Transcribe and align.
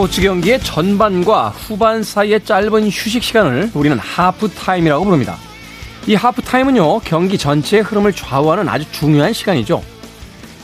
스포츠 0.00 0.22
경기의 0.22 0.58
전반과 0.60 1.50
후반 1.50 2.02
사이의 2.02 2.42
짧은 2.46 2.86
휴식 2.86 3.22
시간을 3.22 3.70
우리는 3.74 3.98
하프타임이라고 3.98 5.04
부릅니다. 5.04 5.36
이 6.06 6.14
하프타임은요, 6.14 7.00
경기 7.00 7.36
전체의 7.36 7.82
흐름을 7.82 8.14
좌우하는 8.14 8.66
아주 8.66 8.90
중요한 8.92 9.34
시간이죠. 9.34 9.84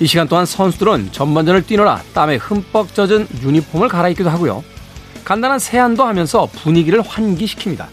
이 0.01 0.07
시간 0.07 0.27
동안 0.27 0.47
선수들은 0.47 1.13
전반전을 1.13 1.67
뛰느라 1.67 2.01
땀에 2.15 2.37
흠뻑 2.37 2.95
젖은 2.95 3.29
유니폼을 3.43 3.89
갈아입기도 3.89 4.31
하고요. 4.31 4.65
간단한 5.23 5.59
세안도 5.59 6.03
하면서 6.03 6.49
분위기를 6.55 7.03
환기시킵니다. 7.03 7.89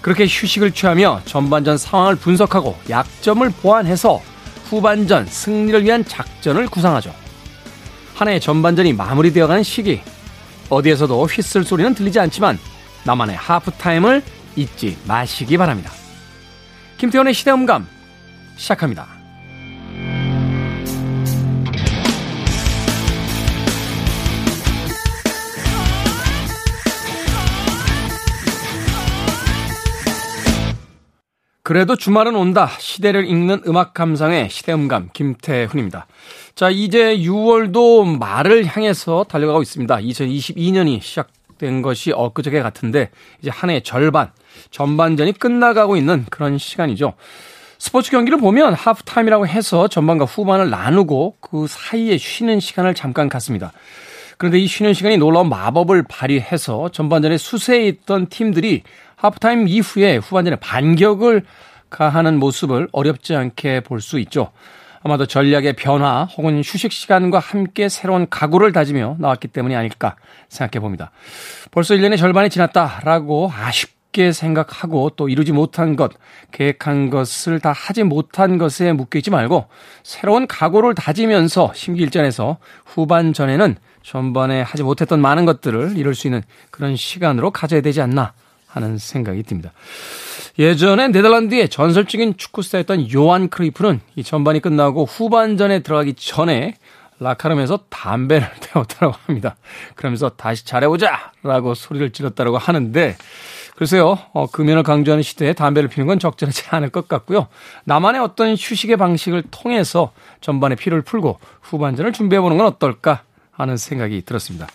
그렇게 0.00 0.24
휴식을 0.24 0.72
취하며 0.72 1.20
전반전 1.26 1.78
상황을 1.78 2.16
분석하고 2.16 2.76
약점을 2.90 3.48
보완해서 3.62 4.20
후반전 4.64 5.26
승리를 5.26 5.84
위한 5.84 6.04
작전을 6.04 6.66
구상하죠. 6.66 7.14
한 8.16 8.26
해의 8.26 8.40
전반전이 8.40 8.94
마무리되어가는 8.94 9.62
시기, 9.62 10.00
어디에서도 10.68 11.24
휘슬 11.26 11.64
소리는 11.64 11.94
들리지 11.94 12.18
않지만 12.20 12.58
나만의 13.04 13.36
하프타임을 13.36 14.22
잊지 14.56 14.96
마시기 15.06 15.56
바랍니다. 15.56 15.92
김태원의 16.98 17.34
시대음감 17.34 17.86
시작합니다. 18.56 19.15
그래도 31.66 31.96
주말은 31.96 32.36
온다. 32.36 32.70
시대를 32.78 33.26
읽는 33.26 33.62
음악 33.66 33.92
감상의 33.92 34.50
시대음감 34.50 35.08
김태훈입니다. 35.12 36.06
자, 36.54 36.70
이제 36.70 37.16
6월도 37.16 38.20
말을 38.20 38.66
향해서 38.66 39.24
달려가고 39.24 39.62
있습니다. 39.62 39.96
2022년이 39.96 41.02
시작된 41.02 41.82
것이 41.82 42.12
엊그저께 42.12 42.62
같은데 42.62 43.10
이제 43.42 43.50
한 43.50 43.70
해 43.70 43.80
절반, 43.80 44.30
전반전이 44.70 45.32
끝나가고 45.40 45.96
있는 45.96 46.24
그런 46.30 46.56
시간이죠. 46.56 47.14
스포츠 47.78 48.12
경기를 48.12 48.38
보면 48.38 48.72
하프타임이라고 48.72 49.48
해서 49.48 49.88
전반과 49.88 50.24
후반을 50.24 50.70
나누고 50.70 51.38
그 51.40 51.66
사이에 51.68 52.16
쉬는 52.16 52.60
시간을 52.60 52.94
잠깐 52.94 53.28
갖습니다. 53.28 53.72
그런데 54.38 54.58
이 54.58 54.68
쉬는 54.68 54.94
시간이 54.94 55.16
놀라운 55.16 55.48
마법을 55.48 56.04
발휘해서 56.08 56.90
전반전에 56.90 57.38
수세에 57.38 57.88
있던 57.88 58.28
팀들이 58.28 58.82
하프타임 59.16 59.66
이후에 59.66 60.18
후반전에 60.18 60.56
반격을 60.56 61.42
가하는 61.88 62.38
모습을 62.38 62.88
어렵지 62.92 63.34
않게 63.34 63.80
볼 63.80 64.00
수 64.00 64.18
있죠. 64.20 64.50
아마도 65.02 65.24
전략의 65.26 65.74
변화 65.74 66.24
혹은 66.24 66.58
휴식 66.58 66.92
시간과 66.92 67.38
함께 67.38 67.88
새로운 67.88 68.26
각오를 68.28 68.72
다지며 68.72 69.16
나왔기 69.20 69.48
때문이 69.48 69.76
아닐까 69.76 70.16
생각해 70.48 70.80
봅니다. 70.80 71.12
벌써 71.70 71.94
1년의 71.94 72.18
절반이 72.18 72.50
지났다라고 72.50 73.52
아쉽게 73.54 74.32
생각하고 74.32 75.10
또 75.10 75.28
이루지 75.28 75.52
못한 75.52 75.94
것, 75.94 76.12
계획한 76.50 77.10
것을 77.10 77.60
다 77.60 77.72
하지 77.72 78.02
못한 78.02 78.58
것에 78.58 78.92
묶여있지 78.92 79.30
말고 79.30 79.66
새로운 80.02 80.46
각오를 80.48 80.94
다지면서 80.94 81.72
심기일전에서 81.74 82.58
후반전에는 82.86 83.76
전반에 84.02 84.62
하지 84.62 84.82
못했던 84.82 85.20
많은 85.20 85.44
것들을 85.44 85.96
이룰 85.96 86.14
수 86.14 86.26
있는 86.26 86.42
그런 86.70 86.96
시간으로 86.96 87.52
가져야 87.52 87.80
되지 87.80 88.00
않나 88.00 88.32
하는 88.76 88.98
생각이 88.98 89.42
듭니다. 89.42 89.72
예전에 90.58 91.08
네덜란드의 91.08 91.68
전설적인 91.68 92.36
축구 92.36 92.62
스타였던 92.62 93.12
요한 93.14 93.48
크리프는 93.48 94.00
이 94.14 94.22
전반이 94.22 94.60
끝나고 94.60 95.04
후반전에 95.06 95.80
들어가기 95.80 96.14
전에 96.14 96.74
라카름에서 97.18 97.84
담배를 97.88 98.48
태웠다고 98.60 99.14
합니다. 99.24 99.56
그러면서 99.94 100.28
다시 100.28 100.66
잘해보자! 100.66 101.32
라고 101.42 101.74
소리를 101.74 102.10
질렀다고 102.10 102.58
하는데, 102.58 103.16
글쎄요, 103.76 104.18
어, 104.32 104.46
금연을 104.46 104.82
강조하는 104.82 105.22
시대에 105.22 105.54
담배를 105.54 105.88
피는 105.88 106.06
건 106.06 106.18
적절하지 106.18 106.64
않을 106.70 106.90
것 106.90 107.08
같고요. 107.08 107.48
나만의 107.84 108.20
어떤 108.20 108.50
휴식의 108.52 108.98
방식을 108.98 109.44
통해서 109.50 110.12
전반의 110.42 110.76
피를 110.76 111.00
풀고 111.00 111.38
후반전을 111.62 112.12
준비해보는 112.12 112.58
건 112.58 112.66
어떨까 112.66 113.22
하는 113.50 113.78
생각이 113.78 114.22
들었습니다. 114.26 114.66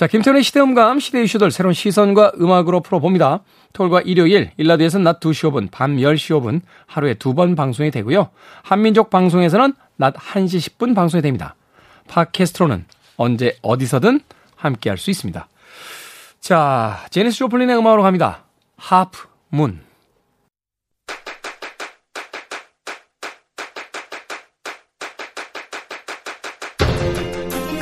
자, 0.00 0.06
김태훈의 0.06 0.42
시대음감, 0.42 0.98
시대 0.98 1.22
이슈들 1.22 1.50
새로운 1.50 1.74
시선과 1.74 2.32
음악으로 2.40 2.80
풀어봅니다. 2.80 3.40
토요일과 3.74 4.00
일요일, 4.00 4.50
일라드에서는 4.56 5.04
낮 5.04 5.20
2시 5.20 5.50
5분, 5.50 5.70
밤 5.70 5.98
10시 5.98 6.40
5분 6.40 6.62
하루에 6.86 7.12
두 7.12 7.34
번 7.34 7.54
방송이 7.54 7.90
되고요. 7.90 8.30
한민족 8.62 9.10
방송에서는 9.10 9.74
낮 9.96 10.14
1시 10.14 10.78
10분 10.78 10.94
방송이 10.94 11.20
됩니다. 11.20 11.54
팟캐스트로는 12.08 12.86
언제 13.18 13.58
어디서든 13.60 14.20
함께할 14.56 14.96
수 14.96 15.10
있습니다. 15.10 15.46
자, 16.40 17.04
제니스 17.10 17.36
조플린의 17.36 17.76
음악으로 17.76 18.02
갑니다. 18.02 18.44
하프 18.78 19.28
문. 19.50 19.80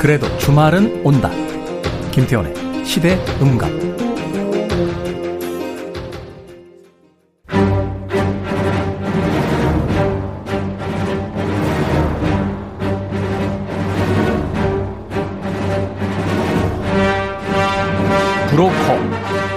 그래도 0.01 0.37
주말은 0.39 1.05
온다. 1.05 1.48
김태원의 2.11 2.85
시대 2.85 3.17
음감. 3.41 3.69
브로커, 18.49 18.73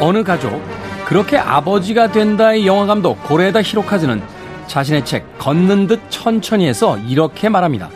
어느 0.00 0.22
가족, 0.22 0.62
그렇게 1.06 1.36
아버지가 1.36 2.12
된다의 2.12 2.66
영화감독 2.66 3.24
고레다 3.24 3.62
히로카즈는 3.62 4.22
자신의 4.66 5.04
책 5.04 5.38
걷는 5.38 5.86
듯 5.86 6.00
천천히에서 6.10 6.98
이렇게 6.98 7.48
말합니다. 7.48 7.88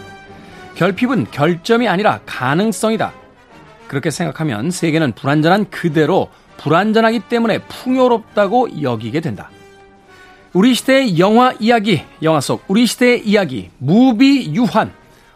결핍은 0.74 1.28
결점이 1.30 1.88
아니라 1.88 2.20
가능성이다. 2.26 3.25
그렇게 3.88 4.10
생각하면 4.10 4.70
세계는 4.70 5.12
불완전한 5.12 5.70
그대로 5.70 6.28
불완전하기 6.58 7.20
때문에 7.28 7.58
풍요롭다고 7.60 8.82
여기게 8.82 9.20
된다. 9.20 9.50
우리 10.52 10.74
시대의 10.74 11.18
영화 11.18 11.52
이야기, 11.60 12.02
영화 12.22 12.40
속 12.40 12.64
우리 12.68 12.86
시대의 12.86 13.26
이야기, 13.26 13.70
무비 13.78 14.54
유환. 14.54 14.92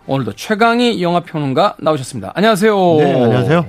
오늘도 0.07 0.33
최강희 0.33 1.03
영화평론가 1.03 1.77
나오셨습니다. 1.79 2.33
안녕하세요. 2.35 2.75
네, 2.97 3.23
안녕하세요. 3.23 3.67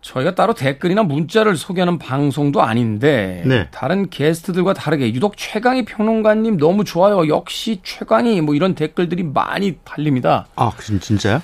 저희가 0.00 0.34
따로 0.34 0.52
댓글이나 0.52 1.04
문자를 1.04 1.56
소개하는 1.56 1.98
방송도 1.98 2.60
아닌데 2.60 3.42
네. 3.46 3.68
다른 3.70 4.10
게스트들과 4.10 4.74
다르게 4.74 5.12
유독 5.14 5.36
최강희 5.36 5.84
평론가님 5.84 6.56
너무 6.56 6.84
좋아요. 6.84 7.28
역시 7.28 7.80
최강희 7.84 8.40
뭐 8.40 8.54
이런 8.54 8.74
댓글들이 8.74 9.22
많이 9.22 9.76
달립니다. 9.84 10.46
아, 10.56 10.72
진짜요? 11.00 11.40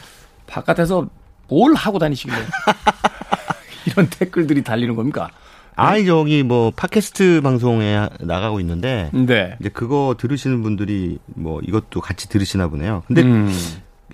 바깥에서 0.48 1.06
뭘 1.48 1.74
하고 1.74 1.98
다니시길래 1.98 2.36
이런 3.86 4.08
댓글들이 4.08 4.62
달리는 4.62 4.94
겁니까? 4.94 5.30
아니 5.76 6.04
저기 6.04 6.42
뭐 6.42 6.72
팟캐스트 6.74 7.40
방송에 7.42 8.08
나가고 8.20 8.58
있는데 8.60 9.10
네. 9.12 9.56
이제 9.60 9.68
그거 9.68 10.16
들으시는 10.18 10.62
분들이 10.62 11.18
뭐 11.26 11.60
이것도 11.62 12.00
같이 12.00 12.28
들으시나 12.28 12.66
보네요. 12.68 13.04
근데 13.06 13.22
음. 13.22 13.52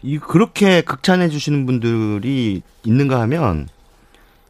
이 0.02 0.18
그렇게 0.18 0.82
극찬해 0.82 1.30
주시는 1.30 1.64
분들이 1.64 2.60
있는가 2.84 3.18
하면 3.22 3.68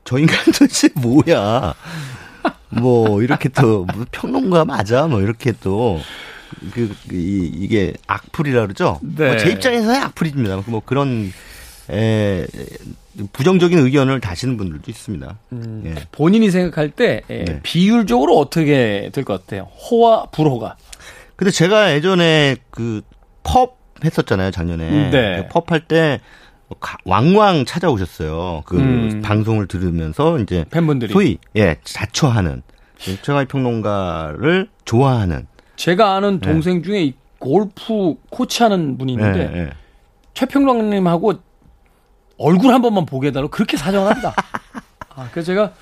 저 0.03 0.19
인간 0.19 0.37
도대체 0.53 0.89
뭐야? 0.97 1.75
뭐 2.71 3.23
이렇게 3.23 3.49
또뭐 3.49 3.87
평론가 4.11 4.65
맞아? 4.65 5.07
뭐 5.07 5.21
이렇게 5.23 5.53
또 5.63 6.01
그, 6.73 6.93
그 7.09 7.15
이, 7.15 7.47
이게 7.55 7.93
악플이라 8.09 8.63
그러죠. 8.63 8.99
네. 9.03 9.29
뭐 9.29 9.37
제 9.39 9.51
입장에서는 9.53 10.03
악플입니다. 10.03 10.65
뭐 10.67 10.83
그런 10.85 11.33
에, 11.91 12.47
부정적인 13.33 13.79
의견을 13.79 14.21
다시는 14.21 14.57
분들도 14.57 14.91
있습니다. 14.91 15.39
음, 15.53 15.83
예. 15.87 15.95
본인이 16.13 16.51
생각할 16.51 16.91
때 16.91 17.23
에, 17.29 17.45
네. 17.45 17.61
비율적으로 17.63 18.37
어떻게 18.39 19.11
될 19.13 19.25
것 19.25 19.41
같아요? 19.43 19.63
호와 19.91 20.27
불호가. 20.27 20.77
근데 21.37 21.51
제가 21.51 21.93
예전에 21.95 22.57
그 22.71 23.03
펍 23.45 23.77
했었잖아요 24.05 24.51
작년에. 24.51 25.11
네. 25.11 25.47
그 25.53 25.61
펍할 25.67 25.81
때 25.87 26.21
왕왕 27.05 27.65
찾아오셨어요. 27.67 28.63
그 28.65 28.77
음. 28.79 29.21
방송을 29.23 29.67
들으면서 29.69 30.39
이제 30.39 30.65
팬분들이 30.71 31.13
소위 31.13 31.39
예 31.57 31.77
자초하는 31.85 32.63
최강희 32.99 33.47
평론가를 33.47 34.69
좋아하는 34.85 35.47
제가 35.77 36.15
아는 36.17 36.41
네. 36.41 36.51
동생 36.51 36.77
네. 36.77 36.83
중에 36.83 37.13
골프 37.39 38.15
코치하는 38.31 38.97
분이 38.99 39.13
있는데 39.13 39.47
네, 39.49 39.65
네. 39.65 39.71
최 40.33 40.47
평론가님하고 40.47 41.35
얼굴 42.39 42.73
한 42.73 42.83
번만 42.83 43.07
보게 43.07 43.29
해달라고 43.29 43.51
그렇게 43.51 43.77
사정합니다. 43.77 44.35
아, 45.17 45.29
그래서 45.33 45.47
제가 45.47 45.73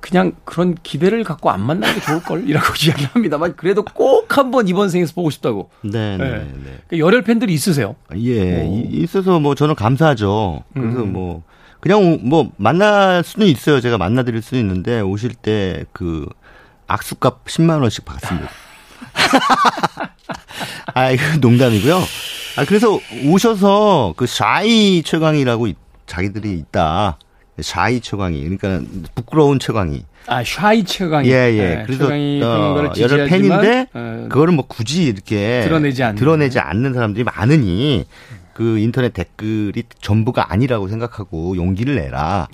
그냥 0.00 0.32
그런 0.44 0.74
기대를 0.82 1.24
갖고 1.24 1.50
안 1.50 1.60
만나는 1.62 1.94
게 1.94 2.00
좋을걸? 2.00 2.48
이라고 2.48 2.66
이야기를 2.84 3.10
합니다만, 3.14 3.56
그래도 3.56 3.82
꼭 3.84 4.36
한번 4.36 4.68
이번 4.68 4.90
생에서 4.90 5.14
보고 5.14 5.30
싶다고. 5.30 5.70
네, 5.82 6.16
네, 6.16 6.24
네. 6.24 6.38
네. 6.38 6.78
그러니까 6.88 6.98
열혈 6.98 7.22
팬들이 7.22 7.54
있으세요? 7.54 7.96
예, 8.16 8.62
오. 8.64 8.82
있어서 8.90 9.40
뭐 9.40 9.54
저는 9.54 9.74
감사하죠. 9.74 10.64
그래서 10.74 11.02
음. 11.02 11.12
뭐, 11.12 11.42
그냥 11.80 12.18
뭐 12.22 12.50
만날 12.56 13.22
수는 13.24 13.46
있어요. 13.46 13.80
제가 13.80 13.96
만나드릴 13.98 14.42
수는 14.42 14.62
있는데 14.62 15.00
오실 15.00 15.34
때 15.34 15.84
그 15.92 16.26
악수값 16.86 17.44
10만 17.46 17.80
원씩 17.80 18.04
받습니다. 18.04 18.48
아, 20.94 21.10
이거 21.10 21.22
농담이고요. 21.40 21.98
아, 22.56 22.64
그래서 22.64 22.98
오셔서 23.26 24.14
그 24.16 24.26
shy 24.26 25.02
최광희라고 25.02 25.68
자기들이 26.06 26.52
있다. 26.58 27.18
shy 27.60 28.00
최광희. 28.00 28.42
그러니까 28.42 28.80
부끄러운 29.14 29.58
최광희. 29.58 30.04
아, 30.26 30.42
shy 30.44 30.84
최광희. 30.84 31.28
예, 31.28 31.52
예. 31.52 31.74
네, 31.76 31.82
그래서 31.86 32.06
어, 32.06 32.92
여러 32.98 33.26
팬인데 33.26 33.86
어, 33.92 34.26
그거를 34.30 34.54
뭐 34.54 34.64
굳이 34.66 35.04
이렇게 35.04 35.62
드러내지 35.64 36.02
않는 36.02 36.16
드러내지 36.16 36.58
않는 36.58 36.94
사람들이 36.94 37.24
많으니 37.24 38.06
그 38.54 38.78
인터넷 38.78 39.12
댓글이 39.12 39.82
전부가 40.00 40.52
아니라고 40.52 40.88
생각하고 40.88 41.56
용기를 41.56 41.96
내라. 41.96 42.48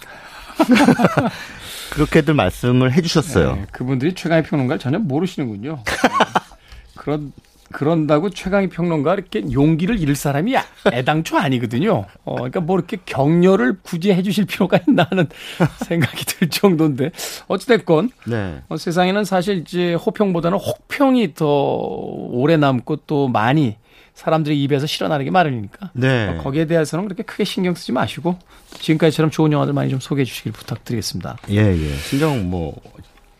그렇게들 1.91 2.35
말씀을 2.35 2.93
해주셨어요. 2.93 3.55
네, 3.55 3.67
그분들이 3.73 4.15
최강희 4.15 4.45
평론가를 4.45 4.79
전혀 4.81 4.99
모르시는군요. 4.99 5.83
그런 6.97 7.33
그런다고 7.73 8.31
최강희 8.31 8.69
평론가 8.69 9.15
이렇게 9.15 9.43
용기를 9.53 10.01
잃을 10.01 10.17
사람이 10.17 10.55
애당초 10.93 11.37
아니거든요. 11.39 12.07
어, 12.25 12.35
그러니까 12.35 12.61
뭐 12.61 12.79
이렇게 12.79 12.99
격려를 13.05 13.79
굳이 13.83 14.13
해주실 14.13 14.47
필요가 14.47 14.79
있나 14.87 15.07
하는 15.09 15.29
생각이 15.87 16.25
들 16.27 16.49
정도인데 16.51 17.11
어찌됐건 17.49 18.11
네. 18.27 18.63
어, 18.69 18.77
세상에는 18.77 19.25
사실 19.25 19.59
이제 19.59 19.95
호평보다는 19.95 20.59
혹평이 20.59 21.35
더 21.35 21.47
오래 21.47 22.57
남고 22.57 22.97
또 23.07 23.29
많이 23.29 23.77
사람들의 24.15 24.61
입에서 24.63 24.87
실어나는 24.87 25.25
게 25.25 25.31
마련이니까 25.31 25.91
네. 25.95 26.29
어, 26.29 26.43
거기에 26.43 26.67
대해서는 26.67 27.07
그렇게 27.07 27.23
크게 27.23 27.45
신경 27.45 27.75
쓰지 27.75 27.93
마시고 27.93 28.37
지금까지처럼 28.81 29.31
좋은 29.31 29.53
영화들 29.53 29.73
많이 29.73 29.91
좀 29.91 30.01
소개해 30.01 30.25
주시길 30.25 30.53
부탁드리겠습니다. 30.53 31.39
예, 31.51 31.57
예. 31.57 31.97
신경 31.97 32.51
뭐 32.51 32.75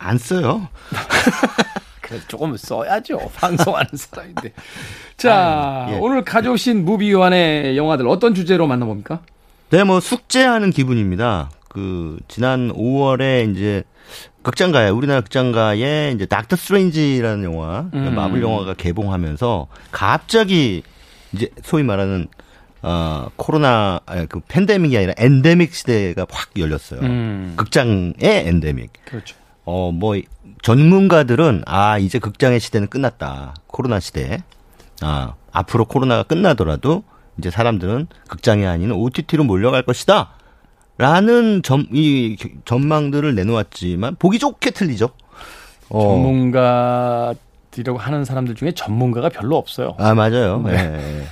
안 0.01 0.17
써요. 0.17 0.67
그래서 2.11 2.27
조금 2.27 2.55
써야죠. 2.57 3.31
방송하는 3.35 3.89
사람인데. 3.93 4.51
자, 5.15 5.33
아, 5.33 5.91
예. 5.91 5.97
오늘 5.97 6.23
가져오신 6.23 6.83
무비요한의 6.83 7.77
영화들 7.77 8.07
어떤 8.07 8.35
주제로 8.35 8.67
만나봅니까? 8.67 9.21
네, 9.69 9.83
뭐 9.85 10.01
숙제하는 10.01 10.71
기분입니다. 10.71 11.49
그 11.69 12.19
지난 12.27 12.69
5월에 12.73 13.49
이제 13.49 13.83
극장가에 14.41 14.89
우리나라 14.89 15.21
극장가에 15.21 16.11
이제 16.13 16.25
닥터 16.25 16.57
스트레인지라는 16.57 17.45
영화 17.45 17.89
음. 17.93 18.13
마블 18.13 18.41
영화가 18.41 18.73
개봉하면서 18.73 19.67
갑자기 19.91 20.83
이제 21.31 21.47
소위 21.63 21.83
말하는 21.83 22.27
어 22.81 23.29
코로나 23.37 24.01
아니, 24.05 24.27
그 24.27 24.41
팬데믹이 24.49 24.97
아니라 24.97 25.13
엔데믹 25.15 25.73
시대가 25.73 26.25
확 26.29 26.49
열렸어요. 26.57 26.99
음. 27.01 27.53
극장의 27.55 28.15
엔데믹. 28.19 28.91
그렇죠. 29.05 29.35
어 29.65 29.91
뭐 29.91 30.15
전문가들은 30.63 31.63
아 31.65 31.97
이제 31.97 32.19
극장의 32.19 32.59
시대는 32.59 32.87
끝났다. 32.87 33.55
코로나 33.67 33.99
시대. 33.99 34.43
아 35.01 35.33
앞으로 35.51 35.85
코로나가 35.85 36.23
끝나더라도 36.23 37.03
이제 37.37 37.49
사람들은 37.49 38.07
극장이 38.27 38.65
아닌 38.65 38.91
OTT로 38.91 39.43
몰려갈 39.43 39.83
것이다. 39.83 40.31
라는 40.97 41.63
점, 41.63 41.87
이 41.91 42.37
전망들을 42.65 43.33
내놓았지만 43.33 44.17
보기 44.19 44.37
좋게 44.37 44.71
틀리죠. 44.71 45.09
어. 45.89 46.01
전문가들이라고 46.01 47.97
하는 47.97 48.23
사람들 48.23 48.53
중에 48.55 48.73
전문가가 48.73 49.29
별로 49.29 49.57
없어요. 49.57 49.95
아, 49.97 50.13
맞아요. 50.13 50.61
네. 50.61 50.73
네. 50.73 51.23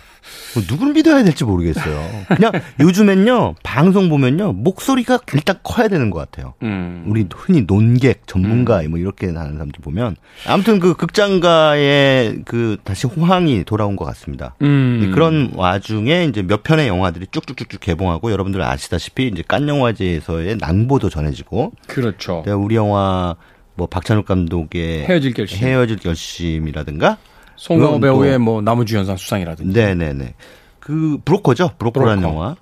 뭐 0.54 0.64
누구를 0.68 0.94
믿어야 0.94 1.24
될지 1.24 1.44
모르겠어요. 1.44 2.26
그냥 2.28 2.52
요즘엔요 2.80 3.56
방송 3.64 4.10
보면요 4.10 4.54
목소리가 4.54 5.20
일단 5.34 5.58
커야 5.64 5.88
되는 5.88 6.10
것 6.10 6.20
같아요. 6.20 6.54
음. 6.64 7.06
우리 7.08 7.28
흔히 7.34 7.66
논객 7.66 8.26
전문가 8.26 8.82
음. 8.82 8.92
뭐 8.92 9.00
이렇게 9.00 9.28
하는 9.28 9.54
사람들 9.54 9.82
보면 9.82 10.16
아무튼 10.48 10.80
그 10.80 10.96
극장가의 10.96 12.44
그 12.46 12.78
다시 12.84 13.08
호황이 13.08 13.64
돌아온 13.64 13.96
것 13.96 14.06
같습니다. 14.06 14.56
음. 14.62 15.12
그런 15.14 15.52
와중에 15.56 16.26
이제 16.26 16.42
몇 16.42 16.64
편의 16.64 16.88
영화들이 16.88 17.28
쭉쭉쭉쭉 17.32 17.80
개봉하고 17.80 18.32
여러분들 18.32 18.62
아시다시피 18.62 19.28
이제 19.28 19.44
깐 19.48 19.68
영화제에서의 19.68 20.58
낭보도 20.58 21.10
전해지고 21.10 21.74
그렇죠. 21.88 22.44
우리 22.48 22.76
영화 22.76 23.36
뭐 23.76 23.88
박찬욱 23.88 24.26
감독의 24.26 25.06
헤어질 25.06 25.34
결심 25.34 25.58
헤어질 25.60 25.98
결심이라든가 25.98 27.18
송강호 27.60 28.00
배우의 28.00 28.40
뭐 28.40 28.62
나무주연상 28.62 29.18
수상이라든지. 29.18 29.78
네네네. 29.78 30.34
그 30.80 31.20
브로커죠. 31.26 31.72
브로커라는 31.78 32.22
브로커. 32.22 32.36
영화. 32.36 32.56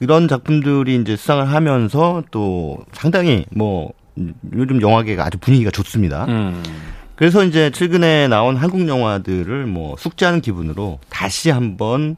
이런 0.00 0.26
작품들이 0.26 0.96
이제 0.96 1.16
수상을 1.16 1.46
하면서 1.48 2.22
또 2.30 2.78
상당히 2.92 3.44
뭐 3.50 3.92
요즘 4.54 4.80
영화계가 4.80 5.24
아주 5.24 5.38
분위기가 5.38 5.70
좋습니다. 5.70 6.24
음. 6.26 6.62
그래서 7.14 7.44
이제 7.44 7.70
최근에 7.70 8.28
나온 8.28 8.56
한국 8.56 8.86
영화들을 8.88 9.66
뭐 9.66 9.96
숙제하는 9.98 10.40
기분으로 10.40 10.98
다시 11.08 11.50
한번 11.50 12.16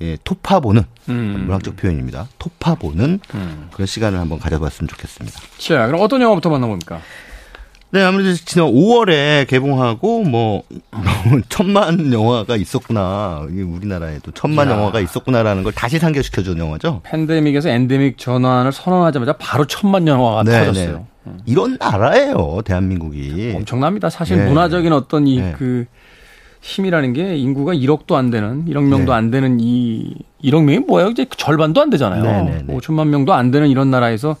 예, 0.00 0.16
토파보는 0.24 0.82
음. 1.10 1.44
문학적 1.46 1.76
표현입니다. 1.76 2.26
토파보는 2.38 3.20
음. 3.34 3.68
그런 3.72 3.86
시간을 3.86 4.18
한번 4.18 4.40
가져봤으면 4.40 4.88
좋겠습니다. 4.88 5.40
자, 5.58 5.86
그럼 5.86 6.00
어떤 6.02 6.20
영화부터 6.20 6.50
만나봅니까? 6.50 7.00
네, 7.92 8.02
아무래도 8.02 8.32
지난 8.34 8.68
5월에 8.68 9.46
개봉하고 9.48 10.24
뭐 10.24 10.62
천만 11.50 12.10
영화가 12.10 12.56
있었구나. 12.56 13.46
우리나라에도 13.50 14.30
천만 14.32 14.68
야. 14.68 14.72
영화가 14.72 14.98
있었구나라는 15.00 15.62
걸 15.62 15.74
다시 15.74 15.98
상기시켜 15.98 16.42
준 16.42 16.56
영화죠. 16.56 17.02
팬데믹에서 17.02 17.68
엔데믹 17.68 18.16
전환을 18.16 18.72
선언하자마자 18.72 19.34
바로 19.34 19.66
천만 19.66 20.08
영화가 20.08 20.42
네, 20.44 20.64
터졌어요. 20.64 21.06
네. 21.24 21.32
이런 21.44 21.76
나라예요, 21.78 22.62
대한민국이. 22.64 23.52
엄청납니다. 23.56 24.08
사실 24.08 24.38
네. 24.38 24.46
문화적인 24.46 24.90
어떤 24.94 25.26
이그 25.26 25.42
네. 25.42 25.54
그 25.58 25.84
힘이라는 26.62 27.12
게 27.12 27.36
인구가 27.36 27.74
1억도 27.74 28.14
안 28.14 28.30
되는 28.30 28.64
1억 28.64 28.84
명도 28.84 29.12
네. 29.12 29.18
안 29.18 29.30
되는 29.30 29.58
이 29.60 30.14
1억 30.42 30.64
명이 30.64 30.78
뭐예요? 30.86 31.10
이제 31.10 31.26
절반도 31.36 31.82
안 31.82 31.90
되잖아요. 31.90 32.44
네, 32.44 32.64
5천만 32.68 33.08
명도 33.08 33.34
안 33.34 33.50
되는 33.50 33.68
이런 33.68 33.90
나라에서 33.90 34.28
막 34.28 34.38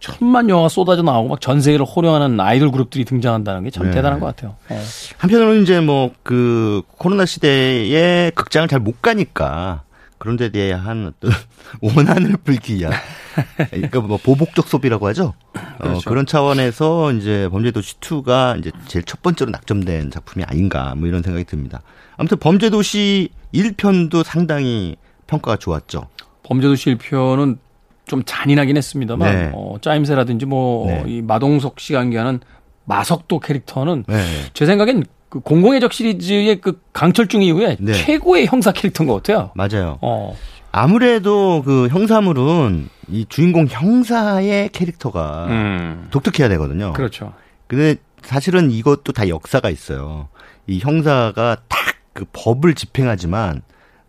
천만 0.00 0.48
영화 0.48 0.68
쏟아져 0.68 1.02
나오고 1.02 1.28
막 1.28 1.40
전 1.40 1.60
세계를 1.60 1.84
호령하는 1.86 2.40
아이돌 2.40 2.70
그룹들이 2.72 3.04
등장한다는 3.04 3.64
게참 3.64 3.84
네. 3.84 3.90
대단한 3.92 4.18
것 4.20 4.26
같아요. 4.26 4.56
네. 4.68 4.80
한편으로는 5.18 5.62
이제 5.62 5.80
뭐 5.80 6.10
그 6.22 6.82
코로나 6.98 7.24
시대에 7.26 8.30
극장을 8.34 8.66
잘 8.68 8.80
못 8.80 9.00
가니까 9.02 9.82
그런 10.18 10.36
데 10.36 10.50
대한 10.50 11.12
어떤 11.14 11.30
원한을 11.80 12.36
풀기 12.38 12.76
위한 12.76 12.92
그러니까 13.70 14.00
뭐 14.00 14.16
보복적 14.16 14.66
소비라고 14.68 15.06
하죠. 15.08 15.34
어, 15.54 15.82
그렇죠. 15.82 15.98
어, 15.98 16.00
그런 16.06 16.26
차원에서 16.26 17.12
이제 17.12 17.48
범죄도시 17.50 17.96
2가 18.00 18.58
이제 18.58 18.70
제일 18.88 19.04
첫 19.04 19.22
번째로 19.22 19.50
낙점된 19.50 20.10
작품이 20.10 20.44
아닌가 20.44 20.94
뭐 20.96 21.06
이런 21.06 21.22
생각이 21.22 21.44
듭니다. 21.44 21.82
아무튼 22.16 22.38
범죄도시 22.38 23.28
1편도 23.54 24.24
상당히 24.24 24.96
평가가 25.26 25.56
좋았죠. 25.58 26.08
범죄도시 26.44 26.94
1편은 26.96 27.58
좀 28.06 28.22
잔인하긴 28.24 28.76
했습니다만 28.76 29.34
네. 29.34 29.50
어, 29.54 29.76
짜임새라든지 29.80 30.46
뭐이 30.46 31.16
네. 31.16 31.22
마동석 31.22 31.80
씨가 31.80 32.00
연기하는 32.00 32.40
마석도 32.84 33.40
캐릭터는 33.40 34.04
네. 34.06 34.24
제 34.54 34.64
생각엔 34.66 35.04
그 35.28 35.40
공공의 35.40 35.80
적 35.80 35.92
시리즈의 35.92 36.60
그 36.60 36.80
강철중 36.92 37.42
이후에 37.42 37.76
네. 37.80 37.92
최고의 37.92 38.46
형사 38.46 38.72
캐릭터인 38.72 39.08
것 39.08 39.22
같아요. 39.22 39.50
맞아요. 39.54 39.98
어. 40.00 40.36
아무래도 40.70 41.62
그 41.64 41.88
형사물은 41.88 42.88
이 43.08 43.26
주인공 43.28 43.66
형사의 43.68 44.68
캐릭터가 44.70 45.46
음. 45.48 46.08
독특해야 46.10 46.48
되거든요. 46.50 46.92
그렇죠. 46.92 47.32
근데 47.66 47.96
사실은 48.22 48.70
이것도 48.70 49.12
다 49.12 49.28
역사가 49.28 49.70
있어요. 49.70 50.28
이 50.66 50.78
형사가 50.78 51.56
딱 51.68 51.96
그 52.16 52.24
법을 52.32 52.74
집행하지만 52.74 53.60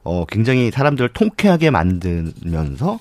어 0.03 0.25
굉장히 0.25 0.71
사람들을 0.71 1.09
통쾌하게 1.09 1.69
만들면서 1.69 2.99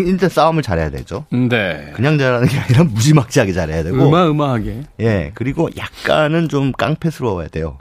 일단 0.00 0.28
싸움을 0.28 0.62
잘해야 0.62 0.90
되죠. 0.90 1.26
네. 1.30 1.92
그냥 1.94 2.18
잘하는 2.18 2.48
게 2.48 2.58
아니라 2.58 2.84
무지막지하게 2.84 3.52
잘해야 3.52 3.82
되고. 3.82 3.96
어마어마하게. 3.96 4.80
예. 5.00 5.32
그리고 5.34 5.68
약간은 5.76 6.48
좀 6.48 6.72
깡패스러워야 6.72 7.48
돼요. 7.48 7.78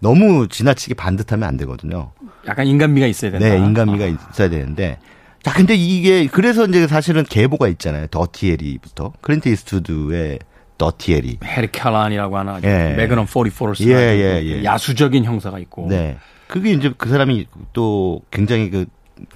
너무 0.00 0.48
지나치게 0.48 0.94
반듯하면 0.94 1.48
안 1.48 1.56
되거든요. 1.58 2.12
약간 2.46 2.66
인간미가 2.66 3.06
있어야 3.06 3.30
된다. 3.30 3.46
네, 3.46 3.56
인간미가 3.56 4.04
아. 4.04 4.08
있어야 4.32 4.48
되는데. 4.48 4.98
자, 5.42 5.52
근데 5.52 5.74
이게 5.74 6.26
그래서 6.26 6.64
이제 6.66 6.86
사실은 6.86 7.22
계보가 7.22 7.68
있잖아요. 7.68 8.06
더티 8.08 8.43
해리부터 8.43 9.12
클린트 9.20 9.48
이스트우드의 9.48 10.38
더티 10.78 11.05
해리. 11.05 11.38
해리 11.44 11.68
캘러핸이라고 11.70 12.36
하나. 12.38 12.60
예. 12.64 12.94
매그넘 12.96 13.26
44를 13.26 13.86
예, 13.86 13.94
예, 13.94 14.42
예. 14.44 14.64
야수적인 14.64 15.24
형사가 15.24 15.58
있고. 15.60 15.86
네. 15.88 16.16
그게 16.48 16.72
이제 16.72 16.92
그 16.96 17.08
사람이 17.08 17.46
또 17.72 18.22
굉장히 18.30 18.70
그 18.70 18.86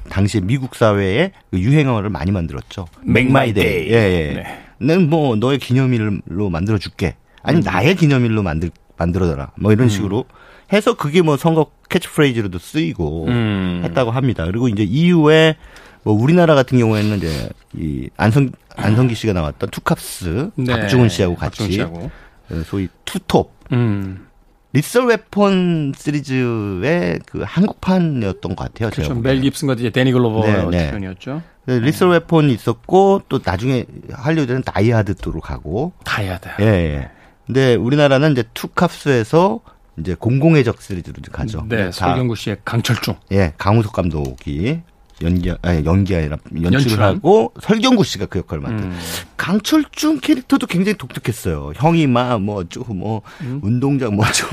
당시 0.08 0.40
미국 0.40 0.75
사회에 0.75 1.32
그 1.50 1.58
유행어를 1.58 2.11
많이 2.11 2.30
만들었죠. 2.30 2.87
Make 3.06 3.30
my 3.30 3.52
day. 3.52 3.88
예, 3.88 3.92
예. 3.92 4.32
네. 4.35 4.64
난 4.78 5.03
뭐 5.03 5.37
너의 5.37 5.58
기념일로 5.58 6.50
만들어 6.50 6.78
줄게. 6.78 7.16
아니면 7.42 7.62
음. 7.62 7.73
나의 7.73 7.97
기념일로 7.97 8.42
만들 8.42 8.70
만들어더라. 8.97 9.52
뭐 9.56 9.73
이런 9.73 9.87
음. 9.87 9.88
식으로 9.88 10.25
해서 10.73 10.94
그게 10.94 11.23
뭐 11.23 11.37
선거 11.37 11.70
캐치프레이즈로도 11.88 12.58
쓰이고 12.58 13.26
음. 13.28 13.82
했다고 13.85 14.11
합니다. 14.11 14.44
그리고 14.44 14.68
이제 14.68 14.82
이후에 14.82 15.56
뭐 16.02 16.14
우리나라 16.14 16.54
같은 16.54 16.78
경우에는 16.78 17.16
이제 17.18 17.49
이 17.75 18.08
안성 18.16 18.50
안성기 18.76 19.14
씨가 19.14 19.32
나왔던 19.32 19.70
투캅스 19.70 20.50
네. 20.56 20.73
박중훈 20.73 21.08
씨하고 21.08 21.35
같이 21.37 21.70
씨하고. 21.73 22.11
어, 22.50 22.62
소위 22.64 22.88
투톱 23.04 23.52
음. 23.73 24.27
Lethal 24.73 25.07
Weapon 25.07 25.92
시리즈의 25.96 27.20
그 27.26 27.42
한국판이었던 27.44 28.54
것 28.54 28.64
같아요. 28.64 28.90
그렇죠. 28.90 29.14
멜 29.14 29.40
깁슨과 29.40 29.75
이제 29.75 29.90
대니 29.90 30.12
글로버의 30.12 30.52
네, 30.52 30.70
네. 30.70 30.90
편이었죠. 30.90 31.42
네, 31.66 31.80
Lethal 31.80 32.11
Weapon이 32.11 32.52
있었고 32.52 33.22
또 33.28 33.40
나중에 33.44 33.87
할리우드는 34.12 34.62
다이하드 34.62 35.16
도로 35.16 35.40
가고. 35.40 35.92
다이하드. 36.04 36.48
예, 36.60 36.64
예. 36.64 37.10
근데 37.46 37.75
우리나라는 37.75 38.32
이제 38.32 38.44
투캅스에서 38.52 39.60
이제 39.98 40.14
공공의 40.14 40.64
적 40.64 40.80
시리즈로 40.80 41.14
가죠. 41.32 41.64
네, 41.68 41.90
설경구 41.90 42.37
씨의 42.37 42.58
강철중. 42.64 43.16
예, 43.32 43.54
강우석 43.58 43.92
감독이 43.92 44.82
연기 45.22 45.52
아니 45.62 45.84
연기 45.84 46.14
아니라 46.14 46.37
연출을 46.62 47.02
하고 47.02 47.52
설경구 47.60 48.04
씨가 48.04 48.26
그 48.26 48.38
역할을 48.38 48.62
맡은 48.62 48.78
음. 48.78 48.98
강철중 49.37 50.20
캐릭터도 50.20 50.66
굉장히 50.66 50.96
독특했어요. 50.96 51.72
형이 51.75 52.06
막뭐쭉뭐 52.06 52.94
뭐 52.94 53.22
음? 53.40 53.60
운동장 53.62 54.14
뭐좀 54.14 54.48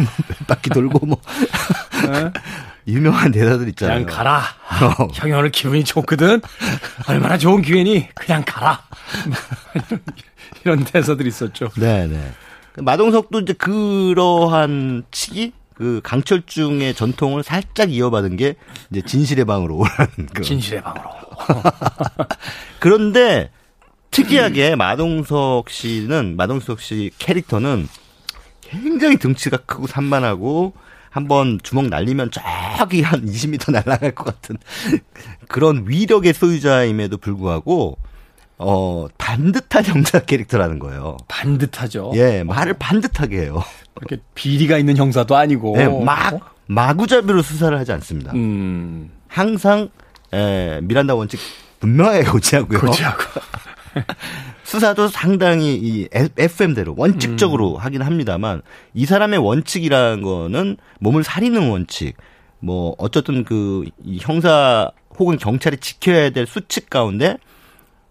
바퀴 0.48 0.70
돌고 0.70 1.06
뭐 1.06 1.18
네? 2.12 2.32
유명한 2.88 3.32
대사들 3.32 3.68
있잖아요. 3.70 4.06
그냥 4.06 4.18
가라. 4.18 4.40
어. 4.40 5.08
형이 5.14 5.34
오늘 5.34 5.50
기분이 5.50 5.84
좋거든. 5.84 6.42
얼마나 7.08 7.38
좋은 7.38 7.62
기회니 7.62 8.10
그냥 8.14 8.44
가라. 8.46 8.82
이런 10.64 10.84
대사들이 10.84 11.30
있었죠. 11.30 11.70
네, 11.78 12.08
네. 12.08 12.32
마동석도 12.78 13.42
이제 13.42 13.54
그러한 13.54 15.04
치기 15.12 15.54
그 15.76 16.00
강철중의 16.04 16.94
전통을 16.96 17.44
살짝 17.44 17.92
이어받은 17.92 18.38
게 18.38 18.56
이제 18.90 19.02
진실의 19.02 19.46
방으로 19.46 19.78
오라는 19.78 20.30
그. 20.34 20.42
진실의 20.42 20.82
방으로. 20.82 21.10
그런데 22.80 23.52
특이하게 24.10 24.76
마동석 24.76 25.70
씨는 25.70 26.38
마동석 26.38 26.80
씨 26.80 27.12
캐릭터는 27.20 27.90
굉장히 28.62 29.18
등치가 29.18 29.58
크고 29.58 29.88
산만하고 29.88 30.74
한번 31.10 31.60
주먹 31.62 31.88
날리면 31.88 32.32
저기 32.32 33.02
한 33.02 33.26
20m 33.26 33.72
날아갈 33.72 34.16
것 34.16 34.26
같은 34.26 34.58
그런 35.48 35.86
위력의 35.88 36.34
소유자임에도 36.34 37.18
불구하고 37.18 37.98
어, 38.58 39.08
반듯한 39.18 39.86
형사 39.86 40.20
캐릭터라는 40.20 40.80
거예요. 40.80 41.18
반듯하죠. 41.28 42.12
예, 42.16 42.44
말을 42.44 42.76
반듯하게 42.76 43.42
해요. 43.42 43.64
그렇게 43.96 44.18
비리가 44.34 44.78
있는 44.78 44.98
형사도 44.98 45.36
아니고. 45.36 45.76
네, 45.78 45.88
막, 45.88 46.56
마구잡이로 46.68 47.42
수사를 47.42 47.78
하지 47.78 47.92
않습니다. 47.94 48.32
음. 48.34 49.12
항상, 49.28 49.90
에, 50.34 50.80
미란다 50.82 51.16
원칙 51.16 51.40
분명하게 51.80 52.24
고지하고요. 52.24 52.80
고지하고. 52.80 53.24
수사도 54.64 55.08
상당히 55.08 55.76
이 55.76 56.08
FM대로 56.12 56.96
원칙적으로 56.98 57.76
음. 57.76 57.78
하긴 57.78 58.02
합니다만 58.02 58.62
이 58.94 59.06
사람의 59.06 59.40
원칙이라는 59.40 60.22
거는 60.22 60.78
몸을 61.00 61.24
사리는 61.24 61.70
원칙, 61.70 62.18
뭐 62.60 62.96
어쨌든 62.98 63.44
그 63.44 63.86
형사 64.20 64.92
혹은 65.18 65.38
경찰이 65.38 65.78
지켜야 65.78 66.30
될 66.32 66.46
수칙 66.48 66.90
가운데 66.90 67.38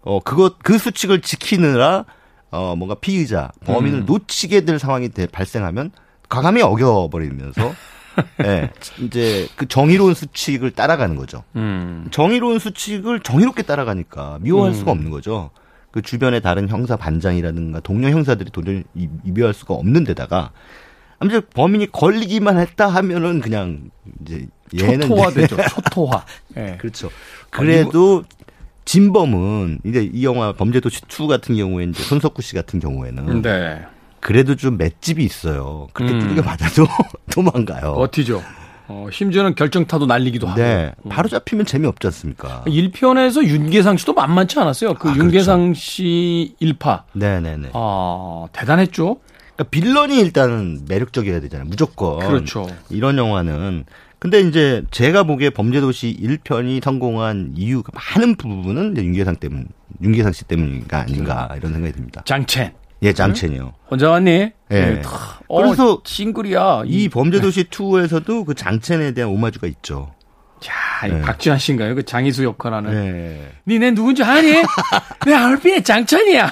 어 0.05 0.19
그것 0.21 0.59
그 0.59 0.77
수칙을 0.77 1.21
지키느라 1.21 2.05
어 2.51 2.75
뭔가 2.77 2.95
피의자 2.95 3.51
범인을 3.65 3.99
음. 3.99 4.05
놓치게 4.05 4.61
될 4.61 4.79
상황이 4.79 5.09
대, 5.09 5.27
발생하면 5.27 5.91
과감히 6.29 6.61
어겨버리면서 6.61 7.73
예, 8.39 8.43
네, 8.43 8.71
이제 8.99 9.47
그 9.57 9.67
정의로운 9.67 10.13
수칙을 10.13 10.71
따라가는 10.71 11.17
거죠. 11.17 11.43
음. 11.57 12.07
정의로운 12.11 12.59
수칙을 12.59 13.19
정의롭게 13.19 13.63
따라가니까 13.63 14.39
미워할 14.41 14.71
음. 14.71 14.73
수가 14.73 14.91
없는 14.91 15.11
거죠. 15.11 15.49
그 15.91 16.01
주변의 16.01 16.41
다른 16.41 16.69
형사 16.69 16.95
반장이라든가 16.95 17.79
동료 17.79 18.09
형사들이 18.09 18.51
도저히 18.51 18.83
이별할 19.25 19.53
수가 19.53 19.73
없는 19.73 20.03
데다가 20.03 20.51
아무튼 21.19 21.41
범인이 21.53 21.91
걸리기만 21.91 22.57
했다 22.59 22.87
하면은 22.87 23.39
그냥 23.39 23.89
이제 24.21 24.47
얘는 24.77 25.07
초토화되죠. 25.07 25.57
초토화. 25.69 26.25
네. 26.49 26.75
그렇죠. 26.79 27.09
그래도 27.49 28.23
진범은 28.85 29.79
이제 29.83 30.09
이 30.13 30.23
영화 30.23 30.53
범죄도시 30.53 31.01
2 31.07 31.27
같은 31.27 31.55
경우에 31.55 31.85
이제 31.85 32.03
손석구 32.03 32.41
씨 32.41 32.53
같은 32.55 32.79
경우에는 32.79 33.41
네. 33.41 33.81
그래도 34.19 34.55
좀 34.55 34.77
맷집이 34.77 35.23
있어요. 35.23 35.87
그렇게 35.93 36.13
음. 36.13 36.19
두들겨 36.19 36.41
맞아도 36.43 36.85
도망가요. 37.31 37.91
어티죠. 37.91 38.41
어, 38.87 39.07
심지어는 39.11 39.55
결정타도 39.55 40.05
날리기도 40.05 40.47
하고. 40.47 40.61
네. 40.61 40.91
음. 41.03 41.09
바로 41.09 41.27
잡히면 41.27 41.65
재미없지 41.65 42.05
않습니까? 42.07 42.63
1편에서 42.67 43.43
윤계상 43.43 43.97
씨도 43.97 44.13
만만치 44.13 44.59
않았어요. 44.59 44.93
그 44.93 45.09
아, 45.09 45.11
그렇죠. 45.13 45.19
윤계상 45.23 45.59
그렇죠. 45.61 45.79
씨 45.79 46.55
1파. 46.61 47.03
네네네. 47.13 47.69
아, 47.73 48.47
대단했죠? 48.51 49.17
그러니까 49.55 49.69
빌런이 49.71 50.19
일단은 50.19 50.85
매력적이어야 50.87 51.39
되잖아요. 51.41 51.67
무조건. 51.67 52.19
그렇죠. 52.19 52.67
이런 52.89 53.17
영화는 53.17 53.85
근데 54.25 54.41
이제 54.41 54.81
제가 54.89 55.21
보기에 55.21 55.51
범죄도시 55.51 56.17
1편이 56.19 56.83
성공한 56.83 57.53
이유가 57.55 57.91
많은 57.93 58.37
부분은 58.37 58.97
윤계상 58.97 59.35
때문, 59.35 59.67
윤계상 60.01 60.31
씨 60.31 60.45
때문인가 60.45 61.01
아닌가 61.01 61.47
이런 61.55 61.73
생각이 61.73 61.93
듭니다. 61.93 62.23
장첸. 62.25 62.71
예, 63.03 63.13
장첸이요. 63.13 63.71
혼자 63.91 64.09
왔니? 64.09 64.31
예. 64.31 64.51
네. 64.69 65.01
어, 65.47 65.61
그래서 65.61 66.01
싱글이야. 66.03 66.85
이 66.87 67.07
범죄도시 67.07 67.65
2에서도 67.65 68.47
그 68.47 68.55
장첸에 68.55 69.11
대한 69.11 69.29
오마주가 69.29 69.67
있죠. 69.67 70.11
자, 70.59 70.73
네. 71.07 71.21
박지환 71.21 71.59
씨인가요? 71.59 71.93
그 71.93 72.03
장희수 72.03 72.45
역할하는. 72.45 72.91
네. 72.91 73.51
니내 73.67 73.91
누군지 73.91 74.23
아니? 74.23 74.53
내 75.23 75.35
얼핏 75.35 75.85
장천이야. 75.85 76.51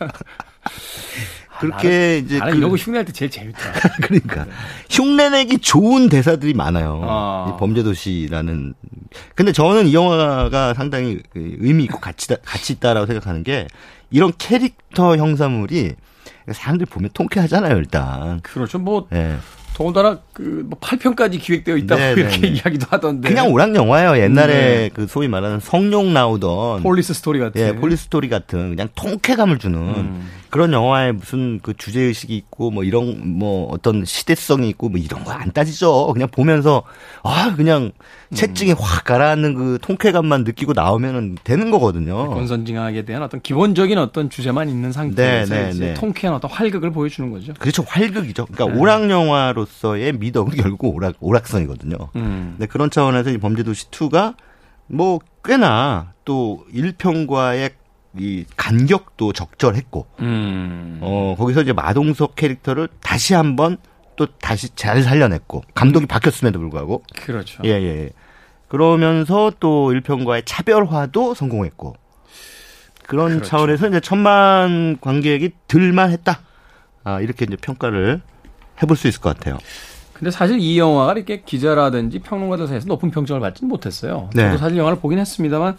그렇게 1.60 1.88
나는, 1.88 2.24
이제 2.24 2.38
나는 2.38 2.52
그, 2.52 2.58
이러고 2.58 2.76
흉내할 2.76 3.04
때 3.04 3.12
제일 3.12 3.30
재밌다. 3.30 3.60
그러니까 4.02 4.46
흉내내기 4.88 5.58
좋은 5.58 6.08
대사들이 6.08 6.54
많아요. 6.54 7.00
어. 7.04 7.52
이 7.54 7.60
범죄도시라는. 7.60 8.74
근데 9.34 9.52
저는 9.52 9.86
이 9.86 9.94
영화가 9.94 10.74
상당히 10.74 11.20
그 11.30 11.56
의미 11.58 11.84
있고 11.84 12.00
가치 12.00 12.28
가치 12.44 12.72
있다라고 12.74 13.06
생각하는 13.06 13.42
게 13.44 13.66
이런 14.10 14.32
캐릭터 14.38 15.16
형사물이 15.16 15.92
사람들이 16.52 16.88
보면 16.88 17.10
통쾌하잖아요, 17.14 17.76
일단. 17.76 18.40
그렇죠. 18.40 18.78
뭐 18.78 19.06
네. 19.10 19.36
더군다나 19.74 20.20
그뭐 20.40 20.70
8편까지 20.80 21.38
기획되어 21.40 21.76
있다고 21.76 22.00
네네네. 22.00 22.20
이렇게 22.20 22.36
네, 22.38 22.50
네. 22.50 22.54
이야기도 22.56 22.86
하던데. 22.88 23.28
그냥 23.28 23.48
오락 23.52 23.74
영화예요. 23.74 24.18
옛날에 24.22 24.54
네. 24.54 24.90
그 24.92 25.06
소위 25.06 25.28
말하는 25.28 25.60
성룡 25.60 26.12
나오던 26.12 26.82
Police 26.82 27.12
Story 27.14 27.38
같은. 27.38 27.60
예, 27.60 27.74
Police 27.74 28.04
Story 28.04 28.28
같은 28.28 28.70
그냥 28.70 28.88
통쾌감을 28.94 29.58
주는 29.58 29.78
음. 29.78 30.28
그런 30.50 30.72
영화에 30.72 31.12
무슨 31.12 31.60
그 31.62 31.74
주제 31.76 32.00
의식이 32.00 32.36
있고 32.36 32.72
뭐 32.72 32.82
이런 32.82 33.20
뭐 33.38 33.68
어떤 33.70 34.04
시대성이 34.04 34.68
있고 34.70 34.88
뭐 34.88 34.98
이런 34.98 35.22
거 35.24 35.30
안 35.30 35.52
따지죠. 35.52 36.12
그냥 36.12 36.28
보면서 36.28 36.82
아 37.22 37.54
그냥 37.56 37.92
채증이 38.34 38.72
음. 38.72 38.76
확 38.78 39.04
가라앉는 39.04 39.54
그 39.54 39.78
통쾌감만 39.80 40.42
느끼고 40.44 40.72
나오면은 40.72 41.36
되는 41.44 41.70
거거든요. 41.70 42.30
권선징악에 42.30 43.04
대한 43.04 43.22
어떤 43.22 43.40
기본적인 43.40 43.96
어떤 43.98 44.28
주제만 44.28 44.68
있는 44.68 44.90
상태에서 44.92 45.54
네, 45.54 45.70
네, 45.72 45.78
네. 45.78 45.94
통쾌한 45.94 46.36
어떤 46.36 46.50
활극을 46.50 46.90
보여주는 46.92 47.30
거죠. 47.30 47.54
그렇죠. 47.58 47.84
활극이죠. 47.86 48.46
그러니까 48.46 48.74
네. 48.74 48.80
오락 48.80 49.08
영화로서의 49.08 50.12
미 50.14 50.29
덕은 50.32 50.56
결국 50.56 50.94
오락 50.94 51.14
오락성이거든요. 51.20 51.96
음. 52.16 52.56
네, 52.58 52.66
그런 52.66 52.90
차원에서 52.90 53.30
이 53.30 53.38
범죄도시 53.38 53.90
2가 53.90 54.34
뭐 54.86 55.20
꽤나 55.44 56.12
또 56.24 56.64
1편과의 56.74 57.72
이 58.18 58.44
간격도 58.56 59.32
적절했고, 59.32 60.06
음. 60.20 60.98
어, 61.00 61.36
거기서 61.38 61.62
이제 61.62 61.72
마동석 61.72 62.34
캐릭터를 62.34 62.88
다시 63.00 63.34
한번 63.34 63.76
또 64.16 64.26
다시 64.26 64.74
잘 64.74 65.02
살려냈고, 65.02 65.62
감독이 65.74 66.06
바뀌었음에도 66.06 66.58
불구하고. 66.58 67.04
그렇죠. 67.14 67.62
예, 67.64 67.70
예. 67.70 68.04
예. 68.04 68.10
그러면서 68.68 69.52
또 69.60 69.92
1편과의 69.92 70.42
차별화도 70.44 71.34
성공했고, 71.34 71.94
그런 73.06 73.28
그렇죠. 73.30 73.48
차원에서 73.48 73.88
이제 73.88 74.00
천만 74.00 74.96
관객이 75.00 75.50
들만 75.68 76.10
했다. 76.10 76.40
아, 77.02 77.20
이렇게 77.20 77.44
이제 77.44 77.56
평가를 77.56 78.20
해볼 78.82 78.96
수 78.96 79.08
있을 79.08 79.20
것 79.20 79.36
같아요. 79.36 79.58
근데 80.20 80.30
사실 80.30 80.58
이 80.60 80.78
영화가 80.78 81.14
이렇게 81.14 81.40
기자라든지 81.40 82.18
평론가들 82.18 82.66
사이에서 82.66 82.86
높은 82.88 83.10
평점을 83.10 83.40
받지는 83.40 83.70
못했어요. 83.70 84.28
네. 84.34 84.44
저도 84.44 84.58
사실 84.58 84.76
영화를 84.76 84.98
보긴 84.98 85.18
했습니다만 85.18 85.78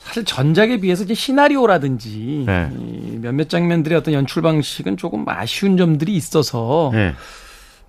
사실 0.00 0.24
전작에 0.24 0.78
비해서 0.78 1.04
이제 1.04 1.12
시나리오라든지 1.12 2.44
네. 2.46 2.70
이 2.74 3.18
몇몇 3.20 3.50
장면들의 3.50 3.98
어떤 3.98 4.14
연출 4.14 4.40
방식은 4.40 4.96
조금 4.96 5.28
아쉬운 5.28 5.76
점들이 5.76 6.14
있어서 6.14 6.90
네. 6.94 7.12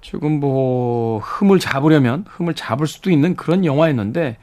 조금 0.01 0.41
뭐 0.41 1.20
흠을 1.20 1.60
잡으려면 1.60 2.25
흠을 2.27 2.55
잡을 2.55 2.86
수도 2.86 3.10
있는 3.10 3.38
그런 3.38 3.63
영화였는데 3.63 4.36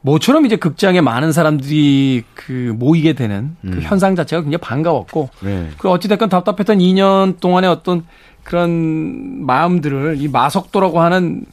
모처럼 0.00 0.46
이제 0.46 0.56
극장에 0.56 1.02
많은 1.02 1.32
사람들이 1.32 2.24
그 2.32 2.74
모이게 2.78 3.12
되는 3.12 3.56
그 3.60 3.68
음. 3.68 3.82
현상 3.82 4.16
자체가 4.16 4.40
굉장히 4.40 4.60
반가웠고 4.62 5.28
네. 5.40 5.68
그 5.76 5.90
어찌됐건 5.90 6.30
답답했던 6.30 6.78
2년 6.78 7.38
동안의 7.40 7.68
어떤 7.68 8.04
그런 8.44 9.44
마음들을 9.46 10.16
이 10.20 10.28
마석도라고 10.28 11.00
하는 11.00 11.44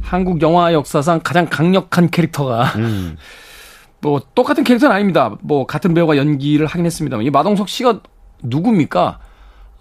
한국 0.00 0.42
영화 0.42 0.72
역사상 0.72 1.20
가장 1.22 1.46
강력한 1.46 2.10
캐릭터가 2.10 2.64
음. 2.76 3.16
뭐 4.00 4.20
똑같은 4.34 4.64
캐릭터는 4.64 4.94
아닙니다. 4.94 5.36
뭐 5.40 5.66
같은 5.66 5.94
배우가 5.94 6.16
연기를 6.16 6.66
하긴 6.66 6.86
했습니다만 6.86 7.24
이 7.24 7.30
마동석 7.30 7.68
씨가 7.68 8.00
누굽니까? 8.42 9.18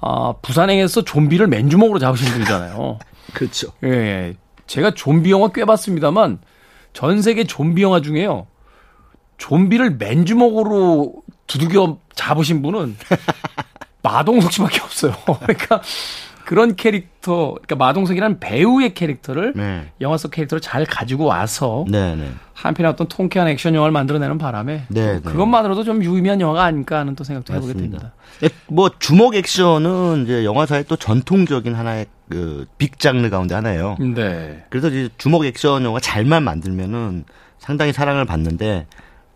아, 0.02 0.34
부산행에서 0.42 1.04
좀비를 1.04 1.48
맨주먹으로 1.48 2.00
잡으신 2.00 2.32
분이잖아요. 2.32 3.00
그렇죠. 3.34 3.70
예. 3.84 4.36
제가 4.68 4.94
좀비 4.94 5.32
영화 5.32 5.50
꽤 5.54 5.66
봤습니다만 5.66 6.40
전 6.94 7.22
세계 7.22 7.44
좀비 7.44 7.82
영화 7.82 8.02
중에요. 8.02 8.48
좀비를 9.38 9.98
맨주먹으로 9.98 11.14
두들겨 11.48 12.00
잡으신 12.16 12.62
분은 12.62 12.98
마동석 14.02 14.54
씨밖에 14.54 14.82
없어요. 14.82 15.14
그러니까 15.42 15.82
그런 16.46 16.75
캐릭터, 16.75 17.54
그러니까 17.54 17.75
마동석이라는 17.75 18.40
배우의 18.40 18.94
캐릭터를 18.94 19.54
네. 19.56 19.92
영화 20.00 20.18
속 20.18 20.32
캐릭터를 20.32 20.62
잘 20.62 20.86
가지고 20.86 21.25
와서 21.25 21.86
네, 21.90 22.16
네. 22.16 22.32
한편의 22.54 22.92
어떤 22.92 23.08
통쾌한 23.08 23.48
액션 23.48 23.74
영화를 23.74 23.92
만들어내는 23.92 24.38
바람에 24.38 24.86
네, 24.88 25.14
네. 25.14 25.20
그것만으로도 25.22 25.84
좀 25.84 26.04
유의미한 26.04 26.40
영화가 26.40 26.64
아닐까 26.64 27.00
하는 27.00 27.16
또 27.16 27.24
생각도 27.24 27.54
맞습니다. 27.54 27.80
해보게 27.80 27.90
됩니다. 27.90 28.14
예, 28.44 28.50
뭐 28.68 28.90
주먹 29.00 29.36
액션은 29.36 30.24
이제 30.24 30.46
영화사의 30.46 30.86
또 30.88 30.96
전통적인 30.96 31.74
하나의 31.74 32.06
그빅 32.30 33.00
장르 33.00 33.30
가운데 33.30 33.56
하나예요. 33.56 33.98
네. 34.00 34.64
그래서 34.70 34.90
이제 34.90 35.10
주먹 35.18 35.46
액션 35.46 35.84
영화 35.84 36.00
잘만 36.00 36.44
만들면은 36.44 37.25
상당히 37.58 37.92
사랑을 37.92 38.25
받는데 38.25 38.86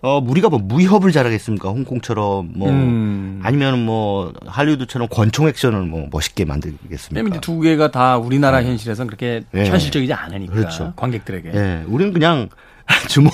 어, 0.01 0.17
우리가 0.25 0.47
뭐 0.49 0.59
무협을 0.59 1.11
잘하겠습니까? 1.11 1.69
홍콩처럼 1.69 2.51
뭐 2.55 2.69
음. 2.69 3.41
아니면 3.43 3.85
뭐 3.85 4.31
할리우드처럼 4.45 5.09
권총 5.09 5.47
액션을 5.49 5.81
뭐 5.81 6.07
멋있게 6.09 6.45
만들겠습니까? 6.45 7.23
근데 7.23 7.39
두 7.41 7.59
개가 7.59 7.91
다 7.91 8.17
우리나라 8.17 8.61
네. 8.61 8.67
현실에서는 8.67 9.07
그렇게 9.07 9.43
네. 9.51 9.65
현실적이지 9.65 10.13
않으니까 10.13 10.53
그렇죠. 10.53 10.93
관객들에게. 10.95 11.51
네. 11.51 11.83
우리는 11.87 12.13
그냥 12.13 12.47
주먹. 13.09 13.33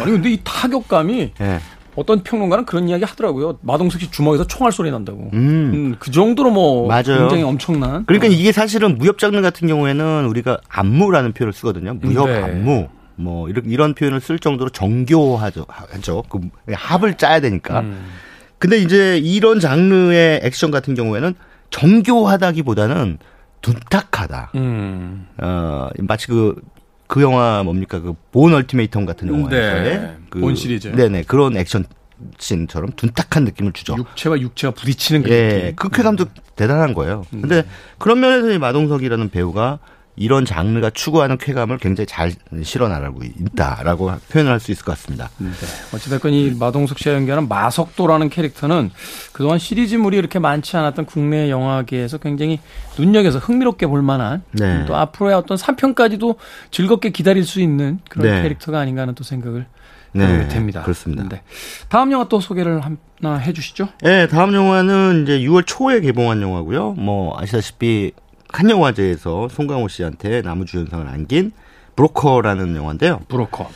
아니 0.00 0.12
근데 0.12 0.30
이 0.32 0.40
타격감이 0.42 1.32
네. 1.38 1.58
어떤 1.96 2.22
평론가는 2.22 2.64
그런 2.64 2.88
이야기 2.88 3.04
하더라고요. 3.04 3.58
마동석 3.60 4.00
씨 4.00 4.10
주먹에서 4.10 4.46
총알 4.46 4.72
소리 4.72 4.90
난다고. 4.90 5.28
음. 5.34 5.70
음, 5.74 5.96
그 5.98 6.10
정도로 6.10 6.50
뭐 6.50 6.88
맞아요. 6.88 7.18
굉장히 7.18 7.42
엄청난. 7.42 8.06
그러니까 8.06 8.28
어. 8.28 8.30
이게 8.30 8.52
사실은 8.52 8.96
무협 8.96 9.18
장르 9.18 9.42
같은 9.42 9.68
경우에는 9.68 10.24
우리가 10.24 10.58
안무라는 10.68 11.32
표현을 11.32 11.52
쓰거든요. 11.52 11.92
무협 12.00 12.28
네. 12.28 12.36
안무. 12.42 12.88
뭐 13.16 13.48
이런 13.48 13.64
이런 13.66 13.94
표현을 13.94 14.20
쓸 14.20 14.38
정도로 14.38 14.70
정교하죠. 14.70 15.66
하죠. 15.68 16.22
그 16.28 16.40
합을 16.72 17.16
짜야 17.16 17.40
되니까. 17.40 17.80
음. 17.80 18.06
근데 18.58 18.78
이제 18.78 19.18
이런 19.18 19.60
장르의 19.60 20.40
액션 20.44 20.70
같은 20.70 20.94
경우에는 20.94 21.34
정교하다기보다는 21.70 23.18
둔탁하다. 23.60 24.52
음. 24.54 25.26
어 25.38 25.88
마치 25.98 26.26
그그 26.28 26.60
그 27.06 27.22
영화 27.22 27.62
뭡니까 27.62 28.00
그본 28.00 28.52
얼티메이텀 28.52 29.06
같은 29.06 29.28
영화에서의 29.28 29.98
네. 30.00 30.16
그본 30.30 30.54
시리즈. 30.54 30.88
네네 30.88 31.24
그런 31.24 31.56
액션 31.56 31.84
씬처럼 32.38 32.92
둔탁한 32.96 33.44
느낌을 33.44 33.72
주죠. 33.72 33.96
육체와 33.96 34.40
육체가 34.40 34.74
부딪히는 34.74 35.22
그 35.22 35.30
예, 35.30 35.48
느낌. 35.48 35.76
그 35.76 35.88
쾌감도 35.88 36.24
음. 36.24 36.42
대단한 36.54 36.94
거예요. 36.94 37.24
근데 37.30 37.58
음. 37.58 37.64
그런 37.98 38.20
면에서 38.20 38.58
마동석이라는 38.58 39.30
배우가 39.30 39.78
이런 40.14 40.44
장르가 40.44 40.90
추구하는 40.90 41.38
쾌감을 41.38 41.78
굉장히 41.78 42.06
잘 42.06 42.32
실어나가고 42.62 43.22
있다라고 43.24 44.12
표현을 44.30 44.52
할 44.52 44.60
수 44.60 44.70
있을 44.70 44.84
것 44.84 44.92
같습니다. 44.92 45.30
네. 45.38 45.48
어찌됐건 45.94 46.32
이 46.32 46.50
마동석 46.58 46.98
씨와 46.98 47.14
연기하는 47.16 47.48
마석도라는 47.48 48.28
캐릭터는 48.28 48.90
그동안 49.32 49.58
시리즈물이 49.58 50.16
이렇게 50.16 50.38
많지 50.38 50.76
않았던 50.76 51.06
국내 51.06 51.50
영화계에서 51.50 52.18
굉장히 52.18 52.60
눈여겨서 52.98 53.38
흥미롭게 53.38 53.86
볼 53.86 54.02
만한 54.02 54.42
네. 54.52 54.84
또 54.86 54.94
앞으로의 54.94 55.34
어떤 55.34 55.56
3편까지도 55.56 56.36
즐겁게 56.70 57.10
기다릴 57.10 57.44
수 57.44 57.60
있는 57.60 57.98
그런 58.08 58.32
네. 58.32 58.42
캐릭터가 58.42 58.78
아닌가 58.78 59.02
하는 59.02 59.14
또 59.14 59.24
생각을 59.24 59.66
네, 60.12 60.46
됩니다. 60.48 60.82
그렇습니다. 60.82 61.26
네. 61.28 61.42
다음 61.88 62.12
영화 62.12 62.28
또 62.28 62.38
소개를 62.38 62.82
하나 62.82 63.38
해주시죠. 63.38 63.88
네, 64.02 64.28
다음 64.28 64.52
영화는 64.52 65.22
이제 65.22 65.40
6월 65.40 65.64
초에 65.66 66.00
개봉한 66.00 66.42
영화고요. 66.42 66.92
뭐 66.92 67.34
아시다시피 67.40 68.12
칸영화제에서 68.52 69.48
송강호 69.48 69.88
씨한테 69.88 70.42
나무주연상을 70.42 71.06
안긴 71.08 71.52
브로커라는 71.96 72.76
영화인데요. 72.76 73.20
브로커. 73.28 73.68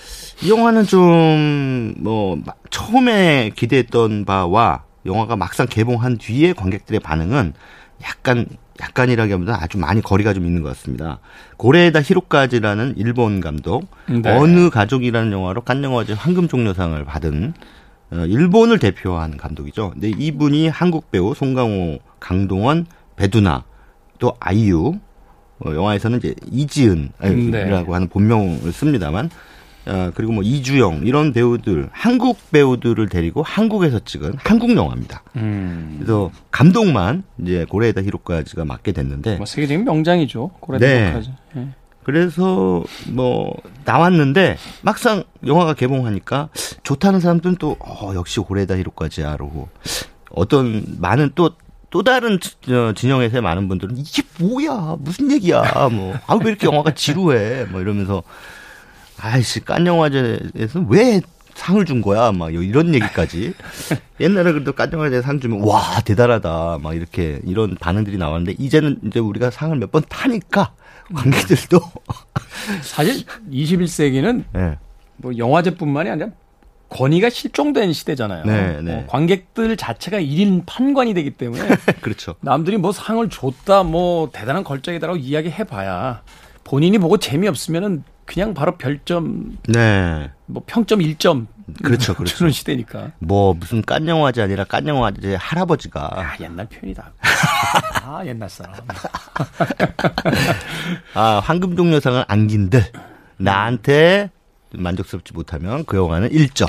이 0.43 0.51
영화는 0.51 0.85
좀 0.85 1.95
뭐 1.99 2.39
처음에 2.71 3.51
기대했던 3.57 4.25
바와 4.25 4.85
영화가 5.05 5.37
막상 5.37 5.67
개봉한 5.67 6.19
뒤에 6.19 6.53
관객들의 6.53 7.01
반응은 7.01 7.53
약간 8.03 8.47
약간이라기보다 8.81 9.62
아주 9.62 9.79
많이 9.79 10.03
거리가 10.03 10.35
좀 10.35 10.45
있는 10.45 10.62
것 10.62 10.69
같습니다. 10.71 11.19
고레에다 11.57 12.03
히로까지라는 12.03 12.95
일본 12.99 13.41
감독, 13.41 13.89
네. 14.07 14.31
어느 14.31 14.69
가족이라는 14.69 15.33
영화로 15.33 15.62
깐영화제 15.62 16.12
황금종려상을 16.12 17.03
받은 17.05 17.55
어, 18.12 18.17
일본을 18.17 18.79
대표하는 18.79 19.37
감독이죠. 19.37 19.91
근데 19.91 20.11
이분이 20.11 20.69
한국 20.69 21.11
배우 21.11 21.35
송강호, 21.35 21.99
강동원, 22.21 22.87
배두나 23.17 23.65
또 24.18 24.35
아이유 24.40 24.98
어, 25.64 25.74
영화에서는 25.74 26.18
이제 26.18 26.35
이지은이라고 26.50 27.50
네. 27.50 27.92
하는 27.92 28.09
본명을 28.09 28.72
씁니다만 28.72 29.31
어, 29.87 30.11
그리고 30.14 30.33
뭐 30.33 30.42
이주영 30.42 31.07
이런 31.07 31.33
배우들 31.33 31.88
한국 31.92 32.38
배우들을 32.50 33.09
데리고 33.09 33.42
한국에서 33.42 34.00
찍은 34.00 34.35
한국 34.38 34.76
영화입니다. 34.76 35.22
음. 35.37 35.96
그래서 35.98 36.31
감독만 36.50 37.22
이제 37.40 37.64
고레에다 37.68 38.02
히로까지가 38.02 38.64
맡게 38.64 38.92
됐는데 38.92 39.37
뭐 39.37 39.46
세계적인 39.46 39.85
명장이죠 39.85 40.48
고레에다 40.61 40.87
네. 40.87 41.02
히로까지. 41.05 41.33
네. 41.55 41.68
그래서 42.02 42.85
뭐 43.09 43.52
나왔는데 43.85 44.57
막상 44.83 45.24
영화가 45.44 45.74
개봉하니까 45.74 46.48
좋다는 46.83 47.20
사람들은 47.20 47.57
또 47.57 47.76
어, 47.81 48.12
역시 48.14 48.40
고레에다 48.40 48.76
히로까지야라고 48.76 49.68
어떤 50.31 50.85
많은 51.00 51.31
또 51.35 51.50
또 51.90 52.03
다른 52.03 52.38
진영에서의 52.94 53.42
많은 53.42 53.68
분들은 53.68 53.96
이게 53.96 54.22
뭐야? 54.38 54.96
무슨 55.01 55.31
얘기야? 55.31 55.62
뭐아왜 55.90 56.49
이렇게 56.51 56.66
영화가 56.66 56.94
지루해? 56.94 57.64
뭐 57.64 57.81
이러면서 57.81 58.22
아이씨 59.18 59.64
깐 59.64 59.87
영화제에서 59.87 60.81
왜 60.88 61.20
상을 61.55 61.83
준 61.87 62.03
거야? 62.03 62.33
막 62.33 62.53
이런 62.53 62.94
얘기까지. 62.94 63.55
옛날에 64.20 64.53
그래도 64.53 64.72
깐 64.72 64.92
영화제 64.92 65.22
상 65.22 65.40
주면 65.40 65.61
와 65.62 66.01
대단하다. 66.05 66.81
막 66.83 66.94
이렇게 66.94 67.40
이런 67.46 67.77
반응들이 67.77 68.18
나왔는데 68.18 68.57
이제는 68.59 68.99
이제 69.07 69.20
우리가 69.20 69.51
상을 69.51 69.75
몇 69.79 69.90
번 69.90 70.03
타니까 70.09 70.75
관객들도 71.14 71.81
사실 72.83 73.25
21세기는 73.51 74.44
네. 74.53 74.77
뭐 75.16 75.33
영화제뿐만이 75.38 76.11
아니라 76.11 76.29
권위가 76.88 77.31
실종된 77.31 77.92
시대잖아요. 77.92 78.44
네, 78.44 78.81
네. 78.81 78.94
어, 78.94 79.05
관객들 79.09 79.77
자체가 79.77 80.18
1인 80.18 80.62
판관이 80.66 81.14
되기 81.14 81.31
때문에 81.31 81.68
그렇죠. 82.01 82.37
남들이 82.40 82.77
뭐 82.77 82.92
상을 82.92 83.29
줬다 83.29 83.83
뭐 83.83 84.31
대단한 84.33 84.62
걸작이다라고 84.64 85.18
이야기해 85.18 85.64
봐야 85.64 86.22
본인이 86.64 86.99
보고 86.99 87.16
재미없으면은 87.16 88.05
그냥 88.25 88.55
바로 88.55 88.77
별점 88.77 89.59
네. 89.68 90.31
뭐 90.46 90.62
평점 90.66 91.01
1점 91.01 91.46
그렇죠, 91.83 92.14
그렇죠. 92.14 92.37
주는 92.37 92.53
시대니까. 92.53 93.12
뭐 93.18 93.53
무슨 93.55 93.83
깐 93.83 94.07
영화제 94.07 94.42
아니라 94.42 94.64
깐 94.64 94.87
영화제 94.87 95.35
할아버지가 95.35 96.11
아, 96.12 96.37
옛날 96.40 96.66
편이다. 96.66 97.12
아, 98.05 98.22
옛날 98.25 98.49
사람. 98.49 98.75
아, 101.14 101.40
황금종려상을 101.44 102.25
안긴들 102.29 102.85
나한테 103.38 104.31
만족스럽지 104.72 105.33
못하면 105.33 105.85
그 105.85 105.96
영화는 105.96 106.31
1점. 106.31 106.68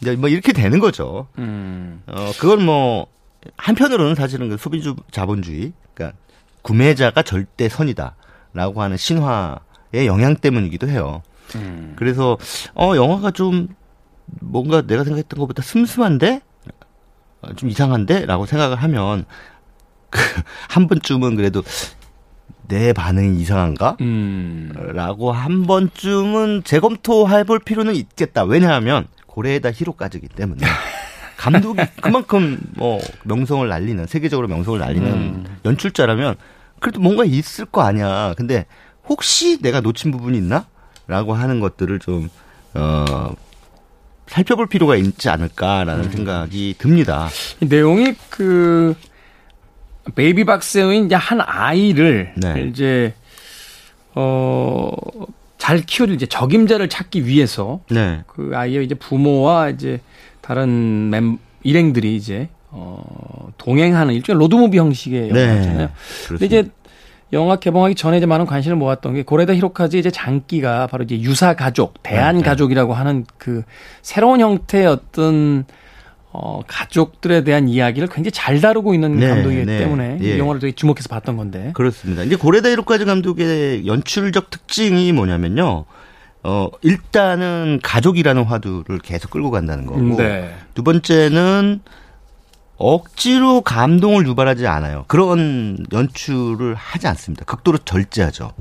이제 0.00 0.16
뭐 0.16 0.28
이렇게 0.28 0.52
되는 0.52 0.78
거죠. 0.78 1.28
음. 1.38 2.02
어, 2.06 2.30
그건 2.38 2.64
뭐 2.64 3.06
한편으로는 3.56 4.14
사실은 4.14 4.48
그 4.48 4.56
소비주 4.56 4.96
자본주의, 5.10 5.72
그러니까 5.94 6.18
구매자가 6.62 7.22
절대 7.22 7.68
선이다라고 7.68 8.82
하는 8.82 8.96
신화의 8.96 10.06
영향 10.06 10.36
때문이기도 10.36 10.88
해요. 10.88 11.22
음. 11.56 11.94
그래서 11.96 12.38
어 12.74 12.94
영화가 12.94 13.32
좀 13.32 13.68
뭔가 14.40 14.82
내가 14.82 15.04
생각했던 15.04 15.38
것보다 15.38 15.62
슴슴한데 15.62 16.40
어, 17.42 17.54
좀 17.54 17.68
이상한데라고 17.70 18.46
생각을 18.46 18.76
하면 18.76 19.24
그 20.10 20.20
한 20.68 20.86
번쯤은 20.86 21.36
그래도 21.36 21.62
내 22.70 22.92
반응이 22.92 23.38
이상한가? 23.40 23.96
음. 24.00 24.72
라고 24.94 25.32
한 25.32 25.66
번쯤은 25.66 26.62
재검토해 26.64 27.44
볼 27.44 27.58
필요는 27.58 27.94
있겠다. 27.94 28.44
왜냐하면 28.44 29.06
고래에다 29.26 29.72
히로까지기 29.72 30.28
때문에. 30.28 30.66
감독이 31.36 31.82
그만큼 32.00 32.58
뭐 32.76 33.00
명성을 33.24 33.66
날리는 33.66 34.06
세계적으로 34.06 34.46
명성을 34.46 34.78
날리는 34.78 35.10
음. 35.10 35.44
연출자라면 35.64 36.36
그래도 36.80 37.00
뭔가 37.00 37.24
있을 37.24 37.64
거 37.66 37.82
아니야. 37.82 38.34
근데 38.36 38.66
혹시 39.08 39.60
내가 39.60 39.80
놓친 39.80 40.10
부분이 40.10 40.38
있나? 40.38 40.66
라고 41.06 41.34
하는 41.34 41.60
것들을 41.60 41.98
좀, 41.98 42.28
어, 42.74 43.34
살펴볼 44.26 44.68
필요가 44.68 44.94
있지 44.94 45.28
않을까라는 45.28 46.04
음. 46.04 46.10
생각이 46.10 46.76
듭니다. 46.78 47.28
내용이 47.58 48.14
그, 48.28 48.94
베이비 50.14 50.44
박스에 50.44 50.96
이제 50.98 51.14
한 51.14 51.40
아이를 51.40 52.32
네. 52.36 52.66
이제 52.68 53.14
어 54.14 54.90
잘 55.60 55.82
키워줄 55.82 56.16
이제 56.16 56.26
적임자를 56.26 56.88
찾기 56.88 57.26
위해서 57.26 57.80
네. 57.90 58.22
그 58.26 58.50
아이의 58.54 58.82
이제 58.84 58.94
부모와 58.94 59.68
이제 59.68 60.00
다른 60.40 61.10
멤 61.10 61.38
일행들이 61.62 62.16
이제 62.16 62.48
어 62.70 63.50
동행하는 63.58 64.14
일종의 64.14 64.40
로드무비 64.40 64.78
형식의 64.78 65.28
네. 65.30 65.48
영화잖아요. 65.48 65.78
네. 65.78 65.92
근데 66.28 66.46
이제 66.46 66.70
영화 67.34 67.56
개봉하기 67.56 67.94
전에 67.94 68.16
이제 68.16 68.26
많은 68.26 68.46
관심을 68.46 68.76
모았던 68.78 69.14
게 69.14 69.22
고레다 69.22 69.54
히로카즈 69.54 69.96
이제 69.96 70.10
장기가 70.10 70.86
바로 70.86 71.04
이제 71.04 71.20
유사 71.20 71.54
가족, 71.54 72.02
대한 72.02 72.36
네, 72.36 72.42
네. 72.42 72.48
가족이라고 72.48 72.94
하는 72.94 73.26
그 73.36 73.62
새로운 74.00 74.40
형태의 74.40 74.86
어떤 74.86 75.66
어, 76.32 76.60
가족들에 76.66 77.42
대한 77.42 77.68
이야기를 77.68 78.08
굉장히 78.08 78.30
잘 78.30 78.60
다루고 78.60 78.94
있는 78.94 79.16
네, 79.16 79.28
감독이기 79.28 79.66
네, 79.66 79.78
때문에 79.78 80.18
예. 80.20 80.36
이 80.36 80.38
영화를 80.38 80.60
되게 80.60 80.72
주목해서 80.72 81.08
봤던 81.08 81.36
건데. 81.36 81.72
그렇습니다. 81.74 82.22
이제 82.22 82.36
고레다 82.36 82.68
히로카즈 82.70 83.04
감독의 83.04 83.86
연출적 83.86 84.50
특징이 84.50 85.12
뭐냐면요. 85.12 85.84
어, 86.42 86.68
일단은 86.82 87.80
가족이라는 87.82 88.44
화두를 88.44 89.00
계속 89.00 89.30
끌고 89.30 89.50
간다는 89.50 89.86
거고. 89.86 90.16
네. 90.16 90.54
두 90.74 90.84
번째는 90.84 91.80
억지로 92.76 93.60
감동을 93.60 94.26
유발하지 94.26 94.66
않아요. 94.66 95.04
그런 95.08 95.84
연출을 95.92 96.74
하지 96.76 97.08
않습니다. 97.08 97.44
극도로 97.44 97.78
절제하죠. 97.78 98.52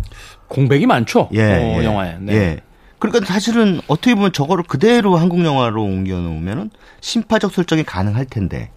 공백이 0.48 0.88
많죠. 0.88 1.30
예, 1.34 1.42
어, 1.42 1.82
예. 1.82 1.86
영화에. 1.86 2.18
네. 2.20 2.34
예. 2.34 2.60
그러니까 3.00 3.26
사실은 3.26 3.80
어떻게 3.88 4.14
보면 4.14 4.34
저거를 4.34 4.64
그대로 4.66 5.16
한국 5.16 5.44
영화로 5.44 5.82
옮겨 5.82 6.18
놓으면은 6.18 6.70
심파적 7.02 7.52
설정이 7.54 7.84
가능할 7.84 8.26
텐데. 8.26 8.72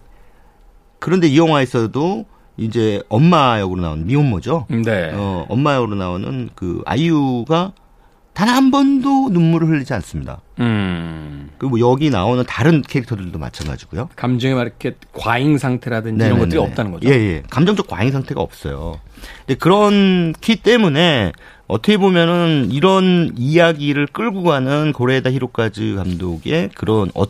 그런데 0.99 1.27
이 1.27 1.37
영화에서도 1.37 2.25
이제 2.55 3.01
엄마 3.09 3.59
역으로 3.59 3.81
나오는 3.81 4.05
미혼모죠. 4.05 4.67
네. 4.69 5.11
어, 5.13 5.45
엄마 5.49 5.75
역으로 5.75 5.95
나오는 5.95 6.49
그 6.55 6.81
아이유가 6.85 7.73
단 8.33 8.49
한 8.49 8.71
번도 8.71 9.29
눈물을 9.31 9.67
흘리지 9.67 9.93
않습니다. 9.95 10.41
음. 10.59 11.49
그리고 11.57 11.79
여기 11.79 12.09
나오는 12.09 12.43
다른 12.47 12.81
캐릭터들도 12.81 13.37
마찬가지고요. 13.39 14.09
감정의 14.15 14.55
막 14.55 14.61
이렇게 14.63 14.95
과잉 15.13 15.57
상태라든지 15.57 16.17
네네네. 16.17 16.27
이런 16.35 16.39
것들이 16.39 16.59
없다는 16.59 16.91
거죠. 16.91 17.09
예, 17.09 17.13
예. 17.13 17.43
감정적 17.49 17.87
과잉 17.87 18.11
상태가 18.11 18.41
없어요. 18.41 18.99
근데 19.45 19.57
그런 19.57 20.33
키 20.41 20.55
때문에 20.55 21.31
어떻게 21.67 21.97
보면은 21.97 22.69
이런 22.71 23.31
이야기를 23.37 24.07
끌고 24.07 24.43
가는 24.43 24.93
고레다 24.93 25.31
히로카즈 25.31 25.95
감독의 25.95 26.69
그런 26.75 27.09
어 27.15 27.23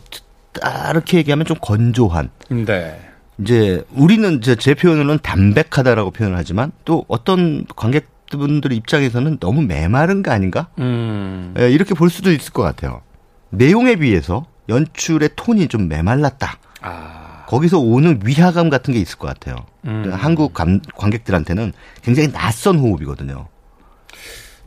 따르게 0.52 1.18
얘기하면 1.18 1.46
좀 1.46 1.56
건조한. 1.60 2.30
네. 2.48 3.00
이제 3.40 3.82
우리는 3.94 4.40
제, 4.40 4.54
제 4.54 4.74
표현으로는 4.74 5.18
담백하다라고 5.22 6.12
표현을 6.12 6.36
하지만 6.36 6.72
또 6.84 7.04
어떤 7.08 7.64
관객 7.76 8.13
분들 8.30 8.72
입장에서는 8.72 9.38
너무 9.38 9.62
메마른 9.62 10.22
거 10.22 10.30
아닌가? 10.32 10.68
음. 10.78 11.54
예, 11.58 11.70
이렇게 11.70 11.94
볼 11.94 12.10
수도 12.10 12.32
있을 12.32 12.52
것 12.52 12.62
같아요. 12.62 13.02
내용에 13.50 13.96
비해서 13.96 14.46
연출의 14.68 15.30
톤이 15.36 15.68
좀 15.68 15.88
메말랐다. 15.88 16.58
아. 16.80 17.44
거기서 17.46 17.78
오는 17.78 18.20
위화감 18.24 18.70
같은 18.70 18.94
게 18.94 19.00
있을 19.00 19.18
것 19.18 19.28
같아요. 19.28 19.56
음. 19.84 20.10
한국 20.12 20.54
감, 20.54 20.80
관객들한테는 20.96 21.72
굉장히 22.02 22.32
낯선 22.32 22.78
호흡이거든요. 22.78 23.48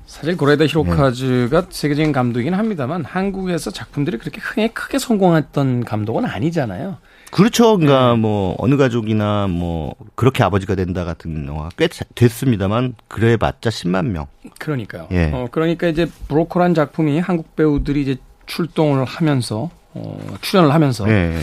사실 0.05 0.37
고레다 0.37 0.65
히로카즈가 0.65 1.61
네. 1.61 1.67
세계적인 1.69 2.11
감독이긴 2.11 2.53
합니다만 2.53 3.03
한국에서 3.03 3.71
작품들이 3.71 4.17
그렇게 4.17 4.39
크게 4.39 4.69
크게 4.69 4.99
성공했던 4.99 5.83
감독은 5.83 6.25
아니잖아요. 6.25 6.97
그렇죠. 7.31 7.77
그러니까 7.77 8.11
네. 8.11 8.17
뭐 8.17 8.55
어느 8.57 8.77
가족이나 8.77 9.47
뭐 9.47 9.95
그렇게 10.15 10.43
아버지가 10.43 10.75
된다 10.75 11.03
같은 11.03 11.45
영화 11.47 11.69
꽤 11.77 11.87
됐습니다만 12.15 12.95
그래봤자 13.07 13.69
10만 13.69 14.07
명. 14.07 14.27
그러니까요. 14.59 15.07
예. 15.11 15.31
어, 15.33 15.47
그러니까 15.51 15.87
이제 15.87 16.09
브로커란 16.27 16.73
작품이 16.73 17.19
한국 17.19 17.55
배우들이 17.55 18.01
이제 18.01 18.17
출동을 18.45 19.05
하면서 19.05 19.69
어, 19.93 20.19
출연을 20.41 20.73
하면서 20.73 21.07
예. 21.09 21.37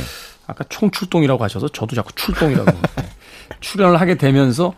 아까 0.47 0.65
총출동이라고 0.69 1.43
하셔서 1.43 1.69
저도 1.69 1.95
자꾸 1.95 2.13
출동이라고 2.15 2.71
네. 2.71 3.09
출연을 3.61 4.01
하게 4.01 4.17
되면서 4.17 4.75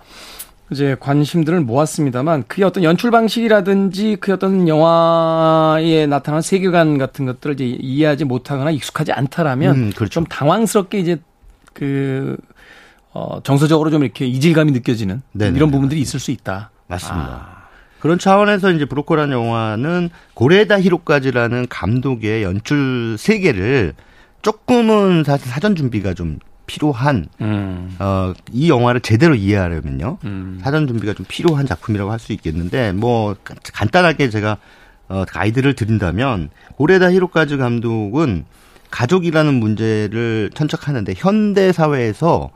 이제 0.71 0.97
관심들을 0.99 1.61
모았습니다만 1.61 2.45
그의 2.49 2.65
어떤 2.67 2.83
연출 2.83 3.11
방식이라든지 3.11 4.17
그의 4.17 4.35
어떤 4.35 4.67
영화에 4.67 6.07
나타나는 6.07 6.43
세계관 6.43 6.99
같은 6.99 7.25
것들을 7.25 7.55
이제 7.55 7.65
이해하지 7.81 8.25
못하거나 8.25 8.73
익숙하지 8.73 9.13
않다라면 9.13 9.77
음, 9.77 9.93
그렇죠. 9.95 10.11
좀 10.11 10.25
당황스럽게 10.25 10.99
이제 10.99 11.19
그 11.73 12.37
어, 13.13 13.41
정서적으로 13.43 13.91
좀 13.91 14.03
이렇게 14.03 14.27
이질감이 14.27 14.73
느껴지는 14.73 15.23
네네. 15.33 15.57
이런 15.57 15.71
부분들이 15.71 16.01
있을 16.01 16.19
수 16.19 16.31
있다. 16.33 16.71
맞습니다. 16.89 17.29
아. 17.29 17.57
그런 18.01 18.19
차원에서 18.19 18.73
이제 18.73 18.85
브로커라는 18.85 19.37
영화는 19.37 20.11
고레다 20.35 20.81
히로까지라는 20.81 21.67
감독의 21.69 22.43
연출 22.43 23.17
세계를 23.19 23.95
조금은 24.43 25.25
사실 25.25 25.49
사전 25.49 25.75
준비가 25.75 26.13
좀 26.15 26.39
필요한 26.67 27.27
음. 27.41 27.97
어, 27.99 28.33
이 28.53 28.69
영화를 28.69 29.01
제대로 29.01 29.35
이해하려면요 29.35 30.19
음. 30.25 30.61
사전 30.63 30.87
준비가 30.87 31.15
좀 31.15 31.25
필요한 31.29 31.67
작품이라고 31.67 32.11
할 32.11 32.19
수 32.19 32.33
있겠는데 32.33 32.93
뭐 32.93 33.37
간단하게 33.73 34.31
제가 34.31 34.59
어, 35.09 35.25
가이드를 35.29 35.75
드린다면 35.75 36.51
고레다 36.77 37.13
히로카즈 37.13 37.57
감독은 37.59 38.45
가족이라는 38.91 39.55
문제를 39.55 40.51
천착하는데 40.55 41.15
현대 41.17 41.73
사회에서 41.73 42.51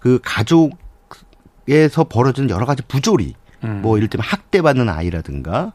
그 0.00 0.18
가족에서 0.22 2.04
벌어지는 2.04 2.50
여러 2.50 2.66
가지 2.66 2.82
부조리 2.86 3.34
음. 3.64 3.80
뭐 3.82 3.96
이를테면 3.96 4.24
학대받는 4.26 4.88
아이라든가 4.88 5.72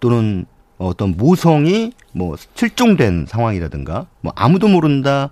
또는 0.00 0.46
어떤 0.78 1.16
모성이 1.16 1.92
뭐 2.12 2.36
실종된 2.54 3.26
상황이라든가 3.28 4.06
뭐 4.20 4.32
아무도 4.36 4.68
모른다 4.68 5.30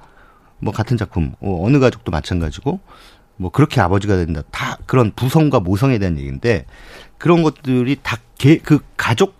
뭐 0.58 0.72
같은 0.72 0.96
작품 0.96 1.34
어, 1.40 1.64
어느 1.64 1.78
가족도 1.78 2.10
마찬가지고 2.12 2.80
뭐 3.36 3.50
그렇게 3.50 3.80
아버지가 3.80 4.16
된다. 4.16 4.42
다 4.50 4.78
그런 4.86 5.12
부성과 5.14 5.60
모성에 5.60 5.98
대한 5.98 6.18
얘기인데 6.18 6.64
그런 7.18 7.42
것들이 7.42 7.96
다 8.02 8.18
그 8.38 8.78
가족 8.96 9.34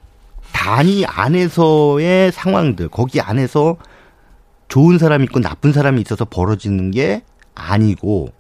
단위 0.53 1.05
안에서의 1.05 2.33
상황들 2.33 2.89
거기 2.89 3.21
안에서 3.21 3.77
좋은 4.69 4.99
사람이 4.99 5.25
있고 5.25 5.41
나쁜 5.41 5.73
사람이 5.73 6.01
있어서 6.01 6.25
벌어지는 6.25 6.91
게 6.91 7.23
아니고 7.55 8.33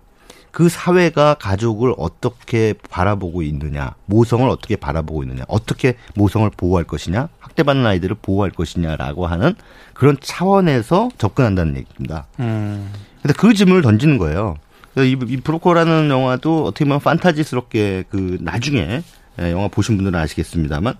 그 0.56 0.70
사회가 0.70 1.34
가족을 1.34 1.92
어떻게 1.98 2.72
바라보고 2.88 3.42
있느냐, 3.42 3.94
모성을 4.06 4.48
어떻게 4.48 4.74
바라보고 4.74 5.22
있느냐, 5.24 5.44
어떻게 5.48 5.98
모성을 6.14 6.48
보호할 6.56 6.84
것이냐, 6.84 7.28
학대받는 7.40 7.84
아이들을 7.84 8.16
보호할 8.22 8.52
것이냐라고 8.52 9.26
하는 9.26 9.54
그런 9.92 10.16
차원에서 10.18 11.10
접근한다는 11.18 11.76
얘기입니다. 11.76 12.26
음. 12.40 12.90
근데 13.20 13.34
그 13.36 13.52
질문을 13.52 13.82
던지는 13.82 14.16
거예요. 14.16 14.56
이, 14.96 15.14
이 15.28 15.36
브로커라는 15.42 16.08
영화도 16.08 16.64
어떻게 16.64 16.86
보면 16.86 17.00
판타지스럽게 17.00 18.04
그 18.08 18.38
나중에 18.40 19.02
예, 19.38 19.52
영화 19.52 19.68
보신 19.68 19.98
분들은 19.98 20.18
아시겠습니다만 20.18 20.94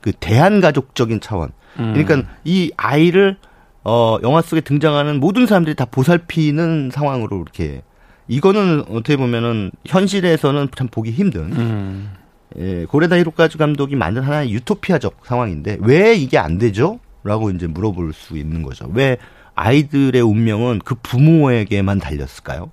그 0.00 0.12
대한가족적인 0.12 1.20
차원. 1.20 1.50
음. 1.78 1.92
그러니까 1.92 2.30
이 2.44 2.72
아이를 2.78 3.36
어 3.84 4.16
영화 4.22 4.40
속에 4.40 4.62
등장하는 4.62 5.20
모든 5.20 5.46
사람들이 5.46 5.76
다 5.76 5.84
보살피는 5.84 6.92
상황으로 6.94 7.42
이렇게 7.42 7.82
이거는 8.28 8.84
어떻게 8.88 9.16
보면은 9.16 9.70
현실에서는 9.86 10.68
참 10.74 10.88
보기 10.88 11.10
힘든 11.10 11.52
음. 11.52 12.10
예, 12.58 12.84
고레다 12.84 13.16
히로카즈 13.16 13.58
감독이 13.58 13.96
만든 13.96 14.22
하나의 14.22 14.52
유토피아적 14.52 15.22
상황인데 15.24 15.78
왜 15.80 16.14
이게 16.14 16.38
안 16.38 16.58
되죠? 16.58 17.00
라고 17.24 17.50
이제 17.50 17.66
물어볼 17.66 18.12
수 18.12 18.36
있는 18.36 18.62
거죠. 18.62 18.88
왜 18.92 19.16
아이들의 19.54 20.20
운명은 20.20 20.80
그 20.84 20.94
부모에게만 20.96 21.98
달렸을까요? 21.98 22.70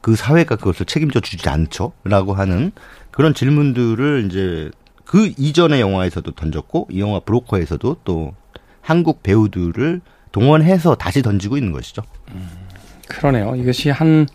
그 0.00 0.16
사회가 0.16 0.56
그것을 0.56 0.86
책임져 0.86 1.20
주지 1.20 1.48
않죠? 1.48 1.92
라고 2.04 2.34
하는 2.34 2.72
그런 3.10 3.34
질문들을 3.34 4.26
이제 4.26 4.70
그 5.04 5.32
이전의 5.36 5.80
영화에서도 5.80 6.30
던졌고 6.32 6.88
이 6.90 7.00
영화 7.00 7.20
브로커에서도 7.20 7.96
또 8.04 8.34
한국 8.80 9.22
배우들을 9.22 10.00
동원해서 10.32 10.94
다시 10.94 11.22
던지고 11.22 11.56
있는 11.56 11.72
것이죠. 11.72 12.02
음. 12.32 12.67
그러네요. 13.08 13.54
이것이 13.56 13.90
한 13.90 14.26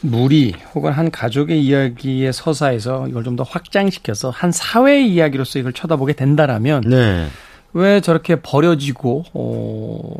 무리 0.00 0.54
혹은 0.74 0.92
한 0.92 1.10
가족의 1.10 1.64
이야기의 1.64 2.32
서사에서 2.32 3.08
이걸 3.08 3.24
좀 3.24 3.36
더 3.36 3.42
확장시켜서 3.42 4.28
한 4.30 4.52
사회의 4.52 5.08
이야기로서 5.08 5.58
이걸 5.58 5.72
쳐다보게 5.72 6.12
된다라면 6.12 6.82
네. 6.82 7.26
왜 7.72 8.00
저렇게 8.00 8.36
버려지고 8.36 9.24
어 9.32 10.16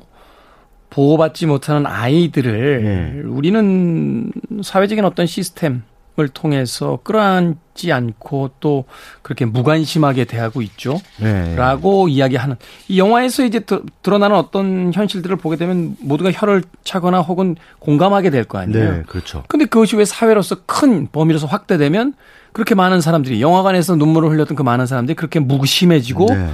보호받지 0.91 1.47
못하는 1.47 1.87
아이들을 1.87 2.83
네. 2.83 3.29
우리는 3.29 4.33
사회적인 4.63 5.05
어떤 5.05 5.27
시스템 5.27 5.83
통해서 6.29 6.99
끌어안지 7.03 7.93
않고 7.93 8.53
또 8.61 8.85
그렇게 9.23 9.45
무관심하게 9.45 10.25
대하고 10.25 10.63
있죠. 10.63 11.01
네. 11.19 11.57
라고 11.57 12.09
이야기하는 12.09 12.57
이 12.89 12.99
영화에서 12.99 13.45
이제 13.45 13.61
드러나는 14.03 14.37
어떤 14.37 14.93
현실들을 14.95 15.37
보게 15.37 15.57
되면 15.57 15.97
모두가 16.01 16.31
혀를 16.33 16.63
차거나 16.85 17.21
혹은 17.21 17.57
공감하게 17.81 18.31
될 18.31 18.45
거 18.45 18.59
아니에요. 18.59 18.93
네, 18.93 19.03
그렇죠. 19.07 19.43
근데 19.49 19.65
그것이 19.65 19.97
왜 19.97 20.05
사회로서 20.05 20.57
큰 20.67 21.09
범위로서 21.11 21.47
확대되면 21.47 22.15
그렇게 22.53 22.75
많은 22.77 23.01
사람들이 23.01 23.41
영화관에서 23.43 23.97
눈물을 23.97 24.31
흘렸던 24.31 24.57
그 24.57 24.63
많은 24.63 24.87
사람들이 24.87 25.17
그렇게 25.17 25.41
무심해지고 25.41 26.27
네. 26.27 26.51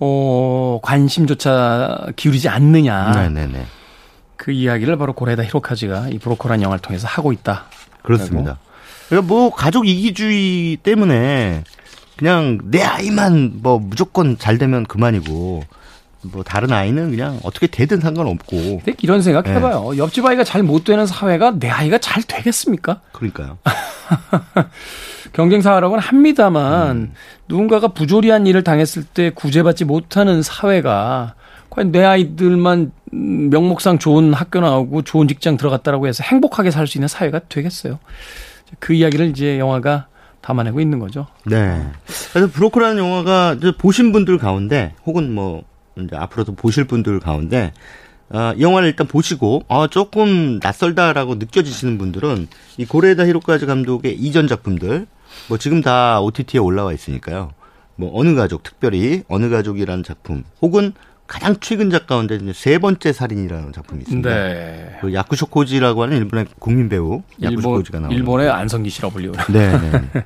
어, 0.00 0.80
관심조차 0.82 2.06
기울이지 2.16 2.48
않느냐. 2.48 3.12
네네네. 3.12 3.46
네, 3.46 3.58
네. 3.58 3.66
그 4.36 4.50
이야기를 4.52 4.96
바로 4.98 5.12
고레다 5.12 5.44
히로카즈가 5.44 6.08
이 6.08 6.18
브로커란 6.18 6.62
영화를 6.62 6.80
통해서 6.80 7.06
하고 7.06 7.32
있다. 7.32 7.66
그렇습니다. 8.02 8.58
그러니까 9.14 9.32
뭐 9.32 9.50
가족 9.50 9.86
이기주의 9.86 10.76
때문에 10.82 11.62
그냥 12.16 12.58
내 12.64 12.82
아이만 12.82 13.52
뭐 13.62 13.78
무조건 13.78 14.36
잘 14.38 14.58
되면 14.58 14.84
그만이고 14.84 15.62
뭐 16.22 16.42
다른 16.42 16.72
아이는 16.72 17.10
그냥 17.10 17.38
어떻게 17.44 17.66
되든 17.68 18.00
상관없고. 18.00 18.80
이런 19.02 19.22
생각 19.22 19.46
해봐요. 19.46 19.90
네. 19.92 19.98
옆집 19.98 20.24
아이가 20.26 20.42
잘 20.42 20.62
못 20.64 20.84
되는 20.84 21.06
사회가 21.06 21.58
내 21.60 21.68
아이가 21.68 21.98
잘 21.98 22.22
되겠습니까? 22.22 23.00
그러니까요. 23.12 23.58
경쟁 25.32 25.60
사회라고는 25.60 26.02
합니다만 26.02 26.96
음. 26.96 27.12
누군가가 27.48 27.88
부조리한 27.88 28.46
일을 28.46 28.64
당했을 28.64 29.04
때 29.04 29.30
구제받지 29.30 29.84
못하는 29.84 30.42
사회가 30.42 31.34
과연 31.70 31.92
내 31.92 32.02
아이들만 32.04 32.92
명목상 33.12 33.98
좋은 33.98 34.32
학교 34.32 34.60
나오고 34.60 35.02
좋은 35.02 35.28
직장 35.28 35.56
들어갔다라고 35.56 36.06
해서 36.06 36.22
행복하게 36.24 36.70
살 36.70 36.86
수 36.86 36.96
있는 36.98 37.08
사회가 37.08 37.40
되겠어요. 37.48 37.98
그 38.78 38.92
이야기를 38.92 39.28
이제 39.30 39.58
영화가 39.58 40.06
담아내고 40.40 40.80
있는 40.80 40.98
거죠. 40.98 41.26
네. 41.46 41.82
그래서 42.32 42.50
브로커라는 42.52 42.98
영화가 42.98 43.56
보신 43.78 44.12
분들 44.12 44.38
가운데 44.38 44.94
혹은 45.06 45.32
뭐 45.32 45.64
이제 45.98 46.16
앞으로도 46.16 46.54
보실 46.54 46.84
분들 46.84 47.20
가운데 47.20 47.72
어, 48.30 48.52
이 48.56 48.62
영화를 48.62 48.88
일단 48.88 49.06
보시고 49.06 49.64
어, 49.68 49.86
조금 49.86 50.58
낯설다라고 50.62 51.36
느껴지시는 51.36 51.98
분들은 51.98 52.48
이 52.78 52.84
고레다 52.84 53.26
히로카즈 53.26 53.66
감독의 53.66 54.16
이전 54.16 54.46
작품들 54.46 55.06
뭐 55.48 55.58
지금 55.58 55.80
다 55.80 56.20
OTT에 56.20 56.58
올라와 56.60 56.92
있으니까요. 56.92 57.52
뭐 57.96 58.10
어느 58.12 58.34
가족 58.34 58.62
특별히 58.62 59.22
어느 59.28 59.48
가족이라는 59.48 60.02
작품 60.02 60.44
혹은 60.60 60.92
가장 61.34 61.56
최근 61.60 61.90
작 61.90 62.06
가운데 62.06 62.38
세 62.52 62.78
번째 62.78 63.12
살인이라는 63.12 63.72
작품이 63.72 64.02
있습니다. 64.02 64.30
네. 64.30 64.98
그 65.00 65.12
야쿠쇼 65.12 65.46
코지라고 65.46 66.04
하는 66.04 66.18
일본의 66.18 66.46
국민 66.60 66.88
배우 66.88 67.22
야쿠쇼 67.42 67.70
코지가 67.72 67.98
나오는 67.98 68.16
일본의 68.16 68.48
안성기 68.48 68.88
씨라 68.88 69.08
불리우 69.08 69.32
네, 69.50 69.76
네. 69.76 70.02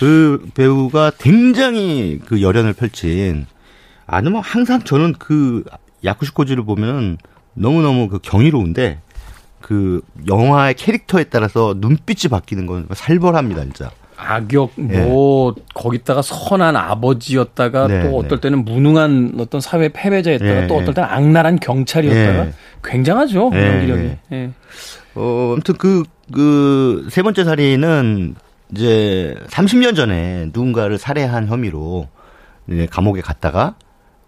그 0.00 0.44
배우가 0.54 1.12
굉장히 1.18 2.18
그 2.26 2.42
열연을 2.42 2.72
펼친 2.72 3.46
아니 4.08 4.28
뭐 4.28 4.40
항상 4.40 4.82
저는 4.82 5.14
그 5.20 5.62
야쿠쇼 6.04 6.34
코지를 6.34 6.64
보면 6.64 7.18
너무 7.54 7.80
너무 7.80 8.08
그 8.08 8.18
경이로운데 8.20 9.02
그 9.60 10.00
영화의 10.26 10.74
캐릭터에 10.74 11.24
따라서 11.24 11.76
눈빛이 11.78 12.28
바뀌는 12.28 12.66
건 12.66 12.88
살벌합니다, 12.92 13.62
진짜. 13.62 13.92
악역 14.20 14.72
뭐 14.76 15.54
네. 15.56 15.62
거기다가 15.74 16.22
선한 16.22 16.76
아버지였다가 16.76 17.86
네, 17.88 18.02
또 18.02 18.16
어떨 18.18 18.38
네. 18.38 18.48
때는 18.48 18.64
무능한 18.64 19.34
어떤 19.38 19.60
사회 19.60 19.88
패배자였다가 19.88 20.66
또 20.66 20.76
어떨 20.76 20.94
때는 20.94 21.08
악랄한 21.08 21.58
경찰이었다가 21.60 22.50
굉장하죠 22.84 23.50
연기력이. 23.52 24.10
예. 24.32 24.50
어 25.14 25.50
아무튼 25.54 25.74
그그 25.76 26.04
그 26.32 27.06
세 27.10 27.22
번째 27.22 27.44
살인은 27.44 28.34
이제 28.72 29.34
30년 29.48 29.96
전에 29.96 30.46
누군가를 30.52 30.98
살해한 30.98 31.48
혐의로 31.48 32.08
이제 32.68 32.86
감옥에 32.86 33.20
갔다가 33.20 33.74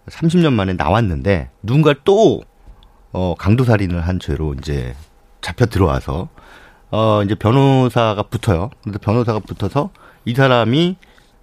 30년 0.09 0.51
만에 0.51 0.73
나왔는데 0.73 1.49
누군가를 1.61 2.01
또 2.03 2.41
어, 3.13 3.35
강도 3.37 3.63
살인을 3.63 4.01
한 4.01 4.19
죄로 4.19 4.53
이제 4.55 4.95
잡혀 5.41 5.65
들어와서 5.65 6.27
어, 6.95 7.23
이제 7.23 7.33
변호사가 7.33 8.21
붙어요. 8.23 8.69
근데 8.83 8.99
변호사가 8.99 9.39
붙어서 9.39 9.89
이 10.25 10.35
사람이 10.35 10.95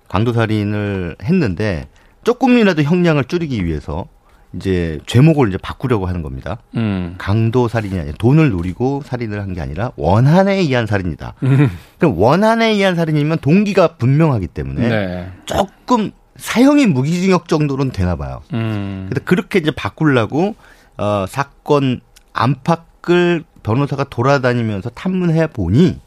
강도살인을 0.09 1.17
했는데 1.23 1.89
조금이라도 2.23 2.83
형량을 2.83 3.25
줄이기 3.25 3.65
위해서 3.65 4.07
이제 4.55 5.01
죄목을 5.07 5.49
이제 5.49 5.59
바꾸려고 5.59 6.07
하는 6.07 6.23
겁니다. 6.23 6.59
음. 6.77 7.17
강도 7.19 7.67
살인이 7.67 7.99
아니라 7.99 8.15
돈을 8.19 8.51
노리고 8.51 9.03
살인을 9.05 9.41
한 9.41 9.55
게 9.55 9.61
아니라 9.61 9.91
원한에 9.97 10.55
의한 10.57 10.87
살인이다. 10.87 11.35
음. 11.43 11.69
그럼 11.99 12.17
원한에 12.17 12.69
의한 12.69 12.95
살인이면 12.95 13.39
동기가 13.39 13.97
분명하기 13.97 14.47
때문에 14.49 14.89
네. 14.89 15.33
조금 15.47 16.13
사형이 16.37 16.87
무기징역 16.87 17.49
정도는 17.49 17.91
되나 17.91 18.15
봐요. 18.17 18.43
음. 18.53 19.07
근데 19.09 19.21
그렇게 19.25 19.59
이제 19.59 19.73
바꾸려고 19.73 20.55
어 20.97 21.25
사건 21.29 22.01
안팎을 22.33 23.45
변호사가 23.63 24.05
돌아다니면서 24.05 24.91
탐문해 24.91 25.49
보니 25.49 26.01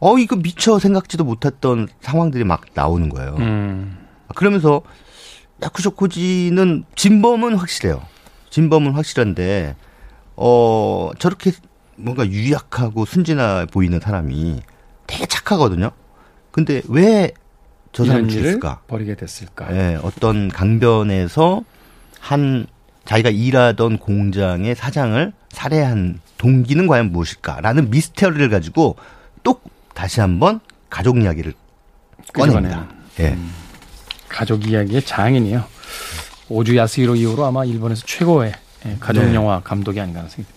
어 0.00 0.18
이거 0.18 0.36
미처 0.36 0.78
생각지도 0.78 1.24
못했던 1.24 1.88
상황들이 2.00 2.44
막 2.44 2.62
나오는 2.74 3.08
거예요. 3.08 3.34
음. 3.38 3.98
그러면서 4.34 4.82
야쿠쇼코지는 5.62 6.84
진범은 6.94 7.56
확실해요. 7.56 8.02
진범은 8.50 8.92
확실한데 8.92 9.74
어 10.36 11.10
저렇게 11.18 11.52
뭔가 11.96 12.26
유약하고 12.26 13.04
순진해 13.04 13.66
보이는 13.72 13.98
사람이 13.98 14.60
되게 15.06 15.26
착하거든요. 15.26 15.90
근데 16.52 16.82
왜 16.88 17.32
저 17.92 18.04
사람을 18.04 18.28
죽였을까? 18.28 18.82
버리게 18.86 19.16
됐을까? 19.16 19.66
예, 19.70 19.76
네, 19.76 19.98
어떤 20.02 20.48
강변에서 20.48 21.62
한 22.20 22.66
자기가 23.04 23.30
일하던 23.30 23.98
공장의 23.98 24.74
사장을 24.74 25.32
살해한 25.50 26.20
동기는 26.38 26.86
과연 26.86 27.12
무엇일까라는 27.12 27.90
미스터리를 27.90 28.48
가지고 28.48 28.96
또 29.42 29.60
다시 29.94 30.20
한번 30.20 30.60
가족 30.88 31.20
이야기를 31.22 31.52
꺼냅니다. 32.32 32.88
예. 33.20 33.30
음, 33.30 33.52
가족 34.28 34.66
이야기의 34.66 35.02
장인이에요. 35.02 35.64
오주 36.48 36.76
야스히로 36.76 37.16
이후로 37.16 37.44
아마 37.44 37.64
일본에서 37.64 38.04
최고의 38.06 38.52
예, 38.86 38.96
가족 39.00 39.24
네. 39.24 39.34
영화 39.34 39.60
감독이 39.60 40.00
아닌가 40.00 40.20
하는 40.20 40.30
생각이 40.30 40.56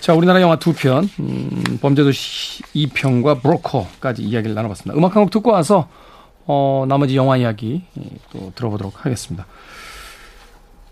자, 0.00 0.14
우리나라 0.14 0.40
영화 0.40 0.58
두 0.58 0.72
편, 0.74 1.08
음, 1.18 1.78
범죄도시 1.80 2.62
2편과 2.74 3.42
브로커까지 3.42 4.22
이야기를 4.22 4.54
나눠봤습니다. 4.54 4.96
음악 4.96 5.16
한 5.16 5.24
곡 5.24 5.30
듣고 5.30 5.50
와서, 5.50 5.88
어, 6.46 6.86
나머지 6.88 7.16
영화 7.16 7.36
이야기 7.36 7.82
또 8.32 8.52
들어보도록 8.54 9.04
하겠습니다. 9.04 9.44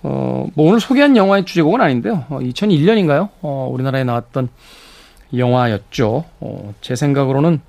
어, 0.09 0.47
뭐 0.55 0.69
오늘 0.69 0.79
소개한 0.79 1.17
영화의 1.17 1.45
주제곡은 1.45 1.81
아닌데요. 1.81 2.25
어, 2.29 2.39
2001년인가요? 2.39 3.29
어, 3.43 3.69
우리나라에 3.73 4.05
나왔던 4.05 4.49
영화였죠. 5.37 6.25
어, 6.39 6.75
제 6.81 6.95
생각으로는 6.95 7.61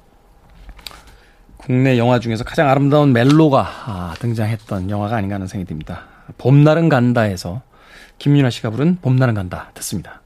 국내 1.58 1.97
영화 1.97 2.19
중에서 2.19 2.43
가장 2.43 2.69
아름다운 2.69 3.12
멜로가 3.12 3.67
아, 3.86 4.13
등장했던 4.19 4.91
영화가 4.91 5.15
아닌가 5.15 5.36
하는 5.36 5.47
생각이 5.47 5.67
듭니다. 5.67 6.04
봄날은 6.38 6.89
간다에서 6.89 7.63
김윤아 8.19 8.52
씨가 8.52 8.69
부른 8.69 9.00
봄날은 9.02 9.34
간다 9.34 9.71
듣습니다. 9.73 10.21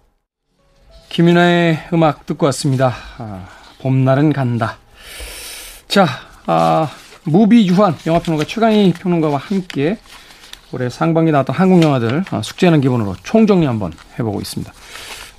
김윤아의 1.07 1.87
음악 1.93 2.25
듣고 2.25 2.45
왔습니다. 2.47 2.93
아, 3.19 3.47
봄날은 3.79 4.33
간다. 4.33 4.77
자, 5.87 6.05
아, 6.45 6.89
무비 7.23 7.67
유한 7.67 7.95
영화평론가 8.05 8.45
최강희 8.45 8.93
평론가와 8.99 9.37
함께 9.37 9.97
올해 10.73 10.89
상반기 10.89 11.31
나왔던 11.31 11.55
한국 11.55 11.83
영화들 11.83 12.23
아, 12.31 12.41
숙제하는 12.41 12.81
기본으로 12.81 13.15
총정리 13.23 13.65
한번 13.65 13.91
해보고 14.17 14.39
있습니다. 14.41 14.71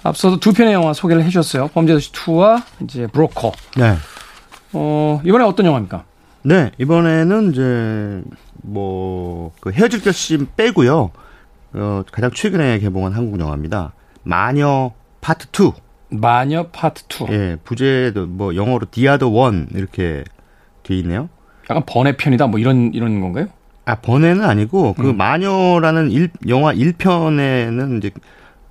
앞서도 0.04 0.40
두 0.40 0.52
편의 0.52 0.72
영화 0.74 0.92
소개를 0.92 1.22
해주셨어요. 1.24 1.68
범죄도시 1.68 2.12
2와 2.12 2.62
이제 2.82 3.06
브로커. 3.06 3.52
네. 3.76 3.94
어, 4.72 5.20
이번에 5.24 5.44
어떤 5.44 5.66
영화입니까? 5.66 6.04
네, 6.44 6.70
이번에는 6.78 7.52
이제 7.52 8.22
뭐 8.62 9.52
그 9.60 9.70
헤어질 9.72 10.02
결심 10.02 10.48
빼고요. 10.56 11.10
어, 11.74 12.02
가장 12.10 12.30
최근에 12.32 12.78
개봉한 12.80 13.12
한국 13.12 13.40
영화입니다. 13.40 13.92
마녀 14.24 14.92
파트 15.20 15.46
2. 15.52 15.72
마녀 16.10 16.64
파트 16.68 17.04
2. 17.08 17.26
예, 17.32 17.56
부제도 17.64 18.26
뭐 18.26 18.54
영어로 18.56 18.86
The 18.90 19.05
Other 19.05 19.28
One 19.28 19.68
이렇게 19.72 20.24
돼 20.82 20.96
있네요. 20.98 21.28
약간 21.70 21.84
번외편이다 21.86 22.48
뭐 22.48 22.58
이런 22.58 22.92
이런 22.92 23.20
건가요? 23.20 23.46
아, 23.84 23.96
번외는 23.96 24.44
아니고 24.44 24.94
그 24.94 25.10
음. 25.10 25.16
마녀라는 25.16 26.10
일, 26.10 26.30
영화 26.48 26.72
1편에는 26.72 27.98
이제 27.98 28.10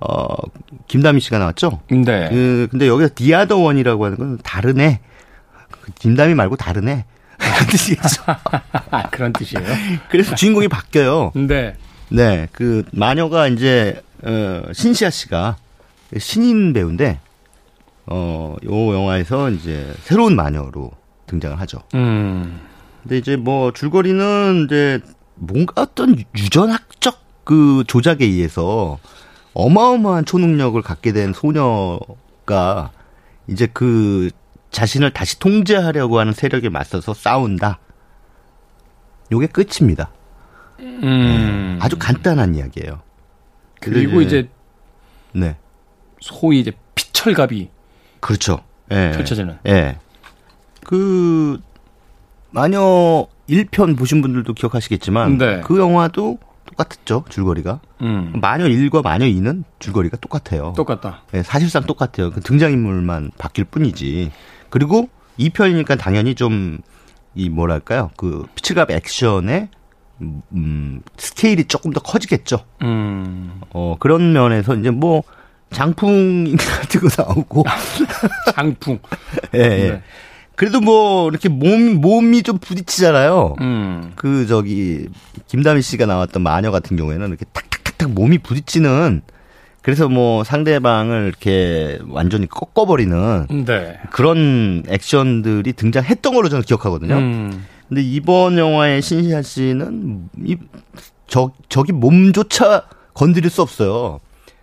어 0.00 0.26
김다미 0.88 1.20
씨가 1.20 1.38
나왔죠. 1.38 1.80
네. 1.90 2.28
그 2.30 2.68
근데 2.70 2.88
여기서 2.88 3.10
The 3.14 3.31
Other 3.31 3.58
One이라고 3.58 4.04
하는 4.04 4.16
건 4.16 4.38
다른 4.42 4.81
애. 4.81 5.00
그 5.70 5.92
김다미 5.98 6.34
말고 6.34 6.56
다른 6.56 6.88
애. 6.88 7.04
그런 7.38 7.66
뜻이겠죠. 7.68 8.22
그런 9.10 9.32
뜻이에요. 9.32 9.66
그래서 10.10 10.34
주인공이 10.34 10.68
바뀌어요. 10.68 11.32
네. 11.34 11.74
네. 12.08 12.48
그 12.52 12.84
마녀가 12.92 13.48
이제 13.48 14.02
어 14.22 14.62
신시아 14.72 15.10
씨가 15.10 15.56
신인 16.18 16.72
배우인데 16.72 17.20
어요 18.06 18.94
영화에서 18.94 19.50
이제 19.50 19.92
새로운 20.02 20.36
마녀로 20.36 20.90
등장을 21.26 21.60
하죠. 21.60 21.78
음. 21.94 22.71
근데 23.02 23.18
이제 23.18 23.36
뭐 23.36 23.72
줄거리는 23.72 24.66
이제 24.66 25.00
뭔가 25.34 25.82
어떤 25.82 26.16
유전학적 26.36 27.20
그 27.44 27.84
조작에 27.86 28.18
의해서 28.20 28.98
어마어마한 29.54 30.24
초능력을 30.24 30.80
갖게 30.82 31.12
된 31.12 31.32
소녀가 31.32 32.90
이제 33.48 33.66
그 33.72 34.30
자신을 34.70 35.10
다시 35.12 35.38
통제하려고 35.38 36.18
하는 36.18 36.32
세력에 36.32 36.68
맞서서 36.68 37.12
싸운다. 37.12 37.78
요게 39.30 39.48
끝입니다. 39.48 40.10
음. 40.80 41.78
아주 41.80 41.96
간단한 41.98 42.54
이야기예요. 42.54 43.02
그리고 43.80 44.20
이제 44.20 44.48
네. 45.32 45.56
소위 46.20 46.60
이제 46.60 46.72
피철갑이 46.94 47.68
그렇죠. 48.20 48.60
예. 48.90 49.12
펼쳐지는. 49.14 49.58
예. 49.66 49.98
그 50.84 51.60
마녀 52.52 53.26
1편 53.48 53.98
보신 53.98 54.22
분들도 54.22 54.52
기억하시겠지만 54.54 55.38
네. 55.38 55.60
그 55.64 55.78
영화도 55.78 56.38
똑같았죠 56.66 57.24
줄거리가. 57.28 57.80
음. 58.02 58.32
마녀 58.40 58.66
1과 58.66 59.02
마녀 59.02 59.26
2는 59.26 59.64
줄거리가 59.78 60.16
똑같아요. 60.18 60.72
똑같다. 60.76 61.22
네, 61.32 61.42
사실상 61.42 61.84
똑같아요. 61.84 62.30
그 62.30 62.40
등장인물만 62.40 63.32
바뀔 63.38 63.64
뿐이지. 63.64 64.30
그리고 64.70 65.08
2편이니까 65.38 65.98
당연히 65.98 66.34
좀 66.34 66.78
이 67.34 67.48
뭐랄까요 67.48 68.10
그 68.16 68.46
피치갑 68.54 68.90
액션의 68.90 69.68
음, 70.20 71.02
스케일이 71.16 71.64
조금 71.64 71.92
더 71.92 72.00
커지겠죠. 72.00 72.64
음. 72.82 73.60
어 73.70 73.96
그런 73.98 74.32
면에서 74.32 74.76
이제 74.76 74.90
뭐 74.90 75.22
장풍 75.70 76.54
같은 76.56 77.00
거 77.00 77.08
나오고 77.22 77.64
장풍. 78.54 78.98
예. 79.54 79.58
예. 79.58 79.90
네. 79.90 80.02
그래도 80.54 80.80
뭐 80.80 81.28
이렇게 81.30 81.48
몸 81.48 82.00
몸이 82.00 82.42
좀 82.42 82.58
부딪히잖아요. 82.58 83.56
음. 83.60 84.12
그 84.16 84.46
저기 84.46 85.08
김다미 85.48 85.82
씨가 85.82 86.06
나왔던 86.06 86.42
마녀 86.42 86.70
같은 86.70 86.96
경우에는 86.96 87.28
이렇게 87.28 87.44
탁탁탁탁 87.52 88.10
몸이 88.10 88.38
부딪히는 88.38 89.22
그래서 89.82 90.08
뭐 90.08 90.44
상대방을 90.44 91.26
이렇게 91.26 91.98
완전히 92.08 92.46
꺾어버리는 92.46 93.64
네. 93.66 93.98
그런 94.10 94.84
액션들이 94.88 95.72
등장했던 95.72 96.34
걸로 96.34 96.48
저는 96.48 96.62
기억하거든요. 96.64 97.14
음. 97.16 97.66
근데 97.88 98.02
이번 98.02 98.56
영화의 98.58 99.02
신시아 99.02 99.42
씨는 99.42 100.28
이 100.44 100.56
저, 101.26 101.50
저기 101.68 101.92
몸조차 101.92 102.84
건드릴 103.14 103.50
수 103.50 103.60
없어요. 103.60 104.20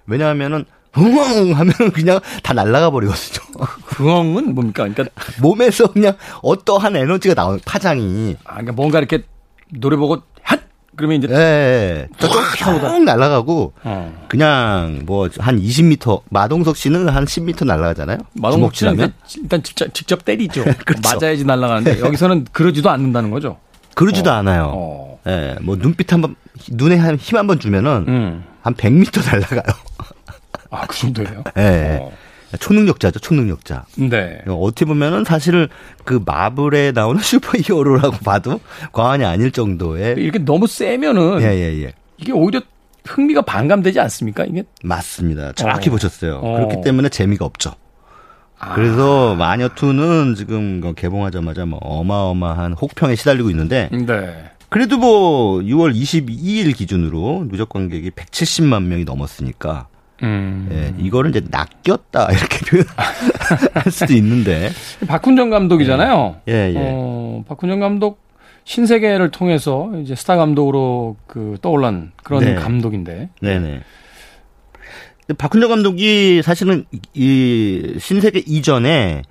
왜냐하면은 0.07 0.65
흥 0.93 1.53
하면 1.55 1.73
그냥 1.93 2.19
다 2.43 2.53
날아가 2.53 2.89
버리거든요. 2.89 3.45
흥은 3.85 4.55
뭡니까? 4.55 4.87
그러니까 4.87 5.05
몸에서 5.41 5.91
그냥 5.91 6.15
어떠한 6.41 6.95
에너지가 6.95 7.33
나오는 7.35 7.59
파장이. 7.65 8.35
아, 8.43 8.51
그러니까 8.53 8.73
뭔가 8.73 8.97
이렇게 8.99 9.23
노래 9.71 9.95
보고 9.97 10.21
핫 10.41 10.59
그러면 10.95 11.17
이제 11.23 11.27
예. 11.33 12.07
쭉 12.19 13.03
날아가고 13.03 13.73
어. 13.83 14.25
그냥 14.27 15.01
뭐 15.05 15.29
한 15.39 15.61
20m 15.61 16.23
마동석 16.29 16.75
씨는 16.75 17.07
한 17.07 17.25
10m 17.25 17.65
날아가잖아요. 17.65 18.17
마동석 18.33 18.75
씨는 18.75 19.11
일단 19.37 19.63
직접, 19.63 19.93
직접 19.93 20.25
때리죠. 20.25 20.63
그렇죠. 20.85 21.17
맞아야지 21.19 21.45
날아가는데 21.45 21.99
여기서는 22.01 22.47
그러지도 22.51 22.89
않는다는 22.89 23.29
거죠. 23.29 23.57
그러지도 23.95 24.31
어. 24.31 24.33
않아요. 24.33 24.71
어. 24.75 25.19
예. 25.27 25.55
뭐 25.61 25.75
눈빛 25.77 26.11
한번 26.11 26.35
눈에 26.71 26.97
한 26.97 27.17
힘 27.17 27.37
한번 27.37 27.59
주면은 27.59 28.05
음. 28.07 28.43
한 28.61 28.73
100m 28.73 29.23
날아가요. 29.31 29.75
아, 30.69 30.85
그 30.87 30.97
정도예요? 30.97 31.43
네. 31.55 31.99
어. 32.01 32.11
초능력자죠, 32.59 33.19
초능력자. 33.19 33.85
네. 33.97 34.41
어떻게 34.47 34.85
보면은 34.85 35.23
사실 35.23 35.69
그 36.03 36.21
마블에 36.25 36.91
나오는 36.91 37.21
슈퍼히어로라고 37.21 38.17
봐도 38.17 38.59
과언이 38.91 39.23
아닐 39.23 39.51
정도의. 39.51 40.15
이렇게 40.17 40.39
너무 40.39 40.65
세면은. 40.65 41.41
예, 41.41 41.47
예, 41.47 41.83
예. 41.83 41.93
이게 42.17 42.31
오히려 42.31 42.61
흥미가 43.05 43.43
반감되지 43.43 43.99
않습니까, 43.99 44.45
이게? 44.45 44.63
맞습니다. 44.83 45.53
정확히 45.53 45.89
어. 45.89 45.91
보셨어요. 45.93 46.37
어. 46.37 46.53
그렇기 46.55 46.81
때문에 46.83 47.09
재미가 47.09 47.45
없죠. 47.45 47.73
아. 48.57 48.73
그래서 48.73 49.35
마녀2는 49.35 50.35
지금 50.35 50.81
그 50.81 50.93
개봉하자마자 50.93 51.65
뭐 51.65 51.79
어마어마한 51.81 52.73
혹평에 52.73 53.15
시달리고 53.15 53.49
있는데. 53.51 53.89
네. 53.91 54.51
그래도 54.69 54.97
뭐 54.97 55.59
6월 55.59 55.95
22일 55.95 56.75
기준으로 56.75 57.47
누적 57.49 57.69
관객이 57.69 58.11
170만 58.11 58.83
명이 58.83 59.03
넘었으니까 59.05 59.87
음. 60.23 60.67
예, 60.71 60.93
이거를 61.03 61.29
이제 61.29 61.41
낚였다 61.49 62.29
이렇게 62.31 62.59
표현할 62.69 63.91
수도 63.91 64.13
있는데 64.13 64.69
박훈정 65.07 65.49
감독이잖아요. 65.49 66.41
예, 66.47 66.53
예. 66.53 66.75
어, 66.77 67.43
박훈정 67.47 67.79
감독 67.79 68.19
신세계를 68.65 69.31
통해서 69.31 69.91
이제 70.03 70.15
스타 70.15 70.35
감독으로 70.35 71.15
그 71.25 71.57
떠올란 71.61 72.11
그런 72.23 72.43
네. 72.43 72.55
감독인데. 72.55 73.29
네 73.41 73.59
네. 73.59 73.81
박훈정 75.37 75.69
감독이 75.69 76.41
사실은 76.43 76.85
이 77.13 77.95
신세계 77.99 78.43
이전에 78.45 79.23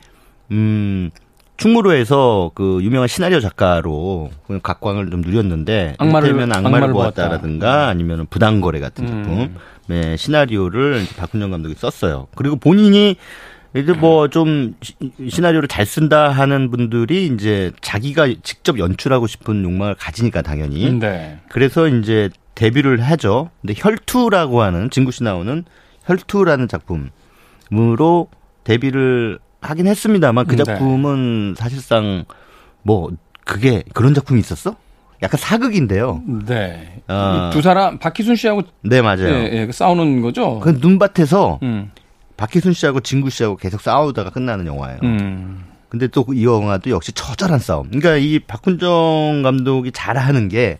음 0.50 1.10
충무로 1.58 1.92
에서 1.92 2.50
그 2.54 2.78
유명한 2.82 3.08
시나리오 3.08 3.40
작가로 3.40 4.30
각광을 4.62 5.10
좀 5.10 5.20
누렸는데 5.20 5.96
악마를 5.98 6.30
악마를, 6.30 6.56
악마를 6.66 6.92
보았다라든가 6.92 7.88
아니면 7.88 8.26
부당거래 8.30 8.78
같은 8.80 9.06
음. 9.06 9.08
작품 9.08 9.56
네, 9.88 10.16
시나리오를 10.16 11.04
박훈정 11.16 11.50
감독이 11.50 11.74
썼어요. 11.74 12.28
그리고 12.36 12.56
본인이 12.56 13.16
이제 13.76 13.92
뭐 13.92 14.28
좀 14.28 14.74
시나리오를 15.28 15.68
잘 15.68 15.84
쓴다 15.84 16.30
하는 16.30 16.70
분들이 16.70 17.26
이제 17.26 17.72
자기가 17.80 18.28
직접 18.42 18.78
연출하고 18.78 19.26
싶은 19.26 19.62
욕망을 19.64 19.94
가지니까 19.94 20.42
당연히. 20.42 20.92
네. 20.92 21.38
그래서 21.48 21.88
이제 21.88 22.30
데뷔를 22.54 23.00
하죠. 23.00 23.50
근데 23.60 23.74
혈투라고 23.76 24.62
하는 24.62 24.90
진구 24.90 25.10
씨 25.12 25.22
나오는 25.24 25.64
혈투라는 26.04 26.68
작품으로 26.68 28.28
데뷔를 28.64 29.38
하긴 29.60 29.86
했습니다만 29.86 30.46
그 30.46 30.56
네. 30.56 30.64
작품은 30.64 31.54
네. 31.54 31.60
사실상 31.60 32.24
뭐 32.82 33.10
그게 33.44 33.82
그런 33.94 34.14
작품이 34.14 34.40
있었어? 34.40 34.76
약간 35.22 35.38
사극인데요. 35.38 36.22
네. 36.46 37.02
어. 37.08 37.50
두 37.52 37.60
사람 37.60 37.98
박희순 37.98 38.36
씨하고 38.36 38.62
네 38.82 39.02
맞아요. 39.02 39.28
예, 39.28 39.50
예, 39.52 39.66
그 39.66 39.72
싸우는 39.72 40.20
거죠. 40.22 40.60
그 40.60 40.78
눈밭에서 40.80 41.58
음. 41.62 41.90
박희순 42.36 42.72
씨하고 42.72 43.00
진구 43.00 43.30
씨하고 43.30 43.56
계속 43.56 43.80
싸우다가 43.80 44.30
끝나는 44.30 44.66
영화예요. 44.66 45.00
음. 45.02 45.64
근데 45.88 46.06
또 46.06 46.26
이 46.32 46.44
영화도 46.44 46.90
역시 46.90 47.12
처절한 47.12 47.58
싸움. 47.58 47.88
그러니까 47.88 48.16
이 48.16 48.38
박훈정 48.40 49.40
감독이 49.42 49.90
잘하는 49.90 50.48
게 50.48 50.78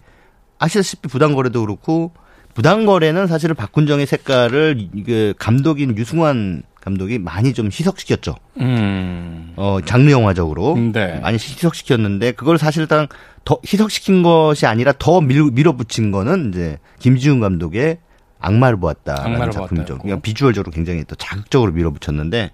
아시다시피 0.58 1.08
부당거래도 1.08 1.62
그렇고 1.62 2.12
부당거래는 2.54 3.26
사실은 3.26 3.54
박훈정의 3.56 4.06
색깔을 4.06 4.88
이게 4.94 5.32
감독인 5.38 5.96
유승환 5.96 6.62
감독이 6.88 7.18
많이 7.18 7.52
좀 7.52 7.66
희석시켰죠. 7.66 8.36
음. 8.60 9.52
어, 9.56 9.78
장르 9.84 10.10
영화적으로. 10.10 10.76
네. 10.92 11.20
많이 11.20 11.34
희석시켰는데, 11.34 12.32
그걸 12.32 12.58
사실상 12.58 13.06
더 13.44 13.58
희석시킨 13.66 14.22
것이 14.22 14.66
아니라 14.66 14.92
더 14.98 15.20
밀, 15.20 15.50
밀어붙인 15.52 16.10
거는 16.10 16.50
이제 16.52 16.78
김지훈 16.98 17.40
감독의 17.40 17.98
악마를 18.40 18.78
보았다라는 18.78 19.50
작품이죠. 19.50 19.98
그냥 19.98 20.20
비주얼적으로 20.20 20.70
굉장히 20.70 21.04
또 21.04 21.14
자극적으로 21.16 21.72
밀어붙였는데, 21.72 22.50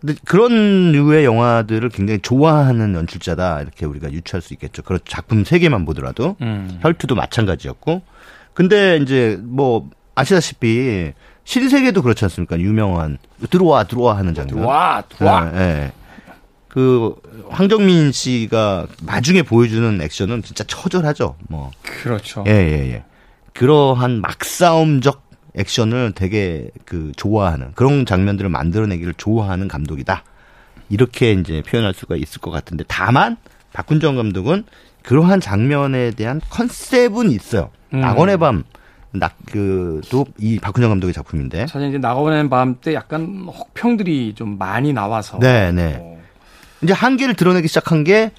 근데 0.00 0.14
그런 0.24 0.92
류의 0.92 1.24
영화들을 1.24 1.88
굉장히 1.88 2.20
좋아하는 2.20 2.94
연출자다 2.94 3.62
이렇게 3.62 3.86
우리가 3.86 4.12
유추할 4.12 4.42
수 4.42 4.52
있겠죠. 4.52 4.82
그런 4.82 5.00
작품 5.06 5.44
세 5.44 5.58
개만 5.58 5.86
보더라도 5.86 6.36
음. 6.42 6.78
혈투도 6.82 7.14
마찬가지였고, 7.14 8.02
근데 8.52 8.98
이제 8.98 9.38
뭐 9.42 9.88
아시다시피 10.14 11.12
신세계도 11.44 12.02
그렇지 12.02 12.24
않습니까? 12.24 12.58
유명한 12.58 13.18
들어와 13.50 13.84
들어와 13.84 14.16
하는 14.16 14.34
장면. 14.34 14.56
들어와 14.56 15.02
들어와. 15.08 15.44
네, 15.50 15.58
네. 15.58 15.92
그 16.68 17.14
황정민 17.50 18.10
씨가 18.10 18.88
나중에 19.02 19.42
보여주는 19.42 20.00
액션은 20.00 20.42
진짜 20.42 20.64
처절하죠. 20.64 21.36
뭐. 21.48 21.70
그렇죠. 21.82 22.44
예, 22.48 22.50
예, 22.50 22.92
예. 22.92 23.04
그러한 23.52 24.20
막싸움적 24.20 25.22
액션을 25.54 26.12
되게 26.16 26.68
그 26.84 27.12
좋아하는 27.16 27.70
그런 27.74 28.06
장면들을 28.06 28.50
만들어내기를 28.50 29.14
좋아하는 29.16 29.68
감독이다. 29.68 30.24
이렇게 30.88 31.32
이제 31.32 31.62
표현할 31.62 31.94
수가 31.94 32.16
있을 32.16 32.40
것 32.40 32.50
같은데 32.50 32.84
다만 32.88 33.36
박훈정 33.72 34.16
감독은 34.16 34.64
그러한 35.02 35.40
장면에 35.40 36.10
대한 36.10 36.40
컨셉은 36.50 37.30
있어요. 37.30 37.70
음. 37.92 38.00
낙원의 38.00 38.38
밤 38.38 38.64
낙그도 39.14 40.26
이 40.38 40.58
박훈정 40.58 40.90
감독의 40.90 41.12
작품인데. 41.14 41.66
사실 41.66 41.88
이제 41.88 41.98
나가오는 41.98 42.48
밤 42.50 42.76
때 42.80 42.94
약간 42.94 43.46
혹평들이 43.46 44.34
좀 44.34 44.58
많이 44.58 44.92
나와서. 44.92 45.38
네, 45.38 45.72
네. 45.72 45.98
어. 46.00 46.18
이제 46.82 46.92
한계를 46.92 47.34
드러내기 47.34 47.68
시작한 47.68 48.04
게 48.04 48.32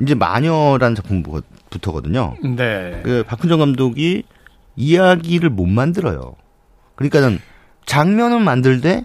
이제 0.00 0.14
마녀라는 0.14 0.94
작품부터거든요. 0.94 2.36
네. 2.56 3.00
그 3.04 3.24
박훈정 3.26 3.58
감독이 3.58 4.22
이야기를 4.76 5.50
못 5.50 5.66
만들어요. 5.66 6.34
그러니까는 6.96 7.40
장면은 7.86 8.42
만들되 8.42 9.04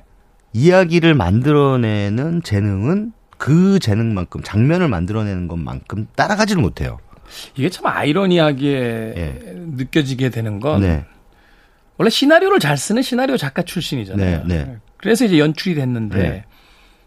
이야기를 0.54 1.14
만들어내는 1.14 2.42
재능은 2.44 3.14
그 3.38 3.80
재능만큼 3.80 4.42
장면을 4.44 4.88
만들어내는 4.88 5.48
것만큼 5.48 6.08
따라가지를 6.16 6.62
못해요. 6.62 7.00
이게 7.56 7.70
참 7.70 7.86
아이러니하게 7.88 9.14
네. 9.16 9.40
느껴지게 9.78 10.30
되는 10.30 10.60
건 10.60 10.82
네. 10.82 11.06
원래 11.98 12.10
시나리오를 12.10 12.60
잘 12.60 12.78
쓰는 12.78 13.02
시나리오 13.02 13.38
작가 13.38 13.62
출신이잖아요. 13.62 14.44
네, 14.46 14.56
네. 14.66 14.78
그래서 14.98 15.26
이제 15.26 15.40
연출이 15.40 15.76
됐는데 15.76 16.18
네. 16.18 16.44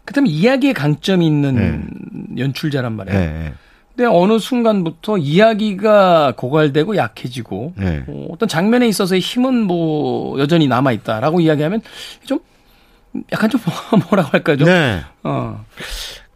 그다음에 0.05 0.29
이야기에 0.29 0.73
강점이 0.73 1.25
있는 1.25 1.55
네. 1.55 2.41
연출자란 2.43 2.95
말이에요. 2.95 3.19
네, 3.19 3.53
근데 3.95 4.09
어느 4.09 4.39
순간부터 4.39 5.17
이야기가 5.17 6.33
고갈되고 6.35 6.95
약해지고 6.95 7.73
어, 8.07 8.27
어떤 8.31 8.49
장면에 8.49 8.87
있어서의 8.87 9.21
힘은 9.21 9.63
뭐 9.63 10.39
여전히 10.39 10.67
남아 10.67 10.91
있다라고 10.93 11.41
이야기하면 11.41 11.81
좀 12.25 12.39
약간 13.31 13.49
좀 13.49 13.61
뭐라고 14.09 14.29
할까요? 14.29 14.57
좀 14.57 14.67
네. 14.67 15.01
어. 15.23 15.63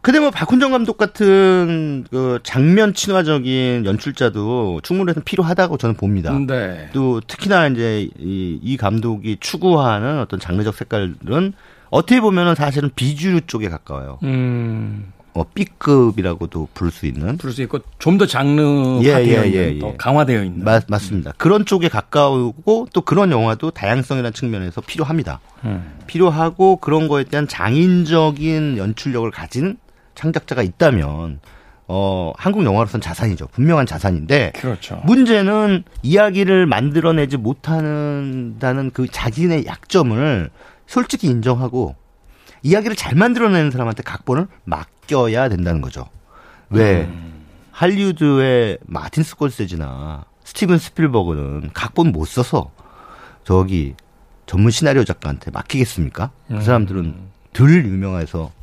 근데 0.00 0.20
뭐 0.20 0.30
박훈정 0.30 0.70
감독 0.70 0.96
같은 0.96 2.04
그 2.10 2.38
장면 2.42 2.94
친화적인 2.94 3.84
연출자도 3.84 4.80
충분히 4.82 5.12
필요하다고 5.24 5.76
저는 5.76 5.96
봅니다. 5.96 6.32
네. 6.46 6.88
또 6.92 7.20
특히나 7.20 7.66
이제 7.68 8.08
이, 8.18 8.58
이 8.62 8.76
감독이 8.76 9.36
추구하는 9.40 10.20
어떤 10.20 10.38
장르적 10.38 10.74
색깔은 10.74 11.52
어떻게 11.90 12.20
보면은 12.20 12.54
사실은 12.54 12.90
비주류 12.94 13.42
쪽에 13.46 13.68
가까워요. 13.68 14.18
음. 14.22 15.12
어, 15.34 15.44
B급이라고도 15.54 16.68
부를 16.74 16.90
수 16.90 17.06
있는. 17.06 17.36
부를 17.36 17.52
수 17.52 17.62
있고 17.62 17.78
좀 17.98 18.18
더 18.18 18.26
장르화되어 18.26 19.04
예, 19.04 19.26
예, 19.26 19.52
예, 19.54 19.68
있는, 19.68 19.78
더 19.78 19.88
예. 19.88 19.94
강화되어 19.96 20.42
있는. 20.42 20.64
맞, 20.64 20.84
맞습니다. 20.88 21.32
그런 21.38 21.64
쪽에 21.64 21.88
가까우고 21.88 22.88
또 22.92 23.00
그런 23.02 23.30
영화도 23.30 23.70
다양성이라는 23.70 24.32
측면에서 24.32 24.80
필요합니다. 24.80 25.40
음. 25.64 25.92
필요하고 26.06 26.76
그런 26.76 27.06
거에 27.08 27.24
대한 27.24 27.46
장인적인 27.46 28.78
연출력을 28.78 29.30
가진 29.30 29.76
창작자가 30.18 30.62
있다면 30.62 31.38
어, 31.86 32.32
한국 32.36 32.64
영화로서는 32.64 33.00
자산이죠. 33.00 33.46
분명한 33.48 33.86
자산인데. 33.86 34.52
그렇죠. 34.56 35.00
문제는 35.04 35.84
이야기를 36.02 36.66
만들어내지 36.66 37.36
못하는다는 37.36 38.90
그 38.90 39.06
자신의 39.06 39.64
약점을 39.66 40.50
솔직히 40.86 41.28
인정하고 41.28 41.94
이야기를 42.62 42.96
잘 42.96 43.14
만들어내는 43.14 43.70
사람한테 43.70 44.02
각본을 44.02 44.48
맡겨야 44.64 45.48
된다는 45.48 45.80
거죠. 45.80 46.06
왜? 46.70 47.04
음. 47.04 47.44
할리우드의 47.70 48.78
마틴 48.86 49.22
스콜세지나 49.22 50.24
스티븐 50.42 50.78
스필버그는 50.78 51.70
각본 51.72 52.10
못 52.10 52.26
써서 52.26 52.72
저기 53.44 53.94
전문 54.46 54.72
시나리오 54.72 55.04
작가한테 55.04 55.52
맡기겠습니까? 55.52 56.32
그 56.48 56.54
음. 56.54 56.58
그 56.58 56.64
사람들은 56.64 57.14
덜 57.52 57.84
유명해서 57.86 58.57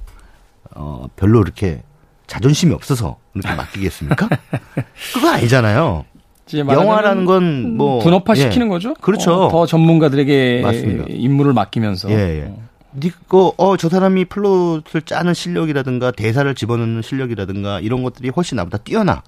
어 0.73 1.07
별로 1.15 1.41
이렇게 1.41 1.83
자존심이 2.27 2.73
없어서 2.73 3.17
이렇게 3.33 3.53
맡기겠습니까? 3.55 4.27
그거 5.13 5.29
아니잖아요. 5.29 6.05
영화라는 6.53 7.25
건 7.25 7.75
뭐 7.77 7.99
분업화 7.99 8.35
시키는 8.35 8.67
예. 8.67 8.69
거죠. 8.69 8.93
그렇죠. 8.95 9.45
어, 9.45 9.49
더 9.49 9.65
전문가들에게 9.65 10.61
맞습니다. 10.63 11.05
임무를 11.09 11.53
맡기면서. 11.53 12.09
예, 12.11 12.15
예. 12.15 12.45
어. 12.49 12.57
니거 12.97 13.53
어저 13.57 13.89
사람이 13.89 14.25
플롯을 14.25 15.01
짜는 15.05 15.33
실력이라든가 15.33 16.11
대사를 16.11 16.53
집어넣는 16.55 17.01
실력이라든가 17.01 17.79
이런 17.81 18.03
것들이 18.03 18.29
훨씬 18.29 18.55
나보다 18.55 18.77
뛰어나. 18.77 19.21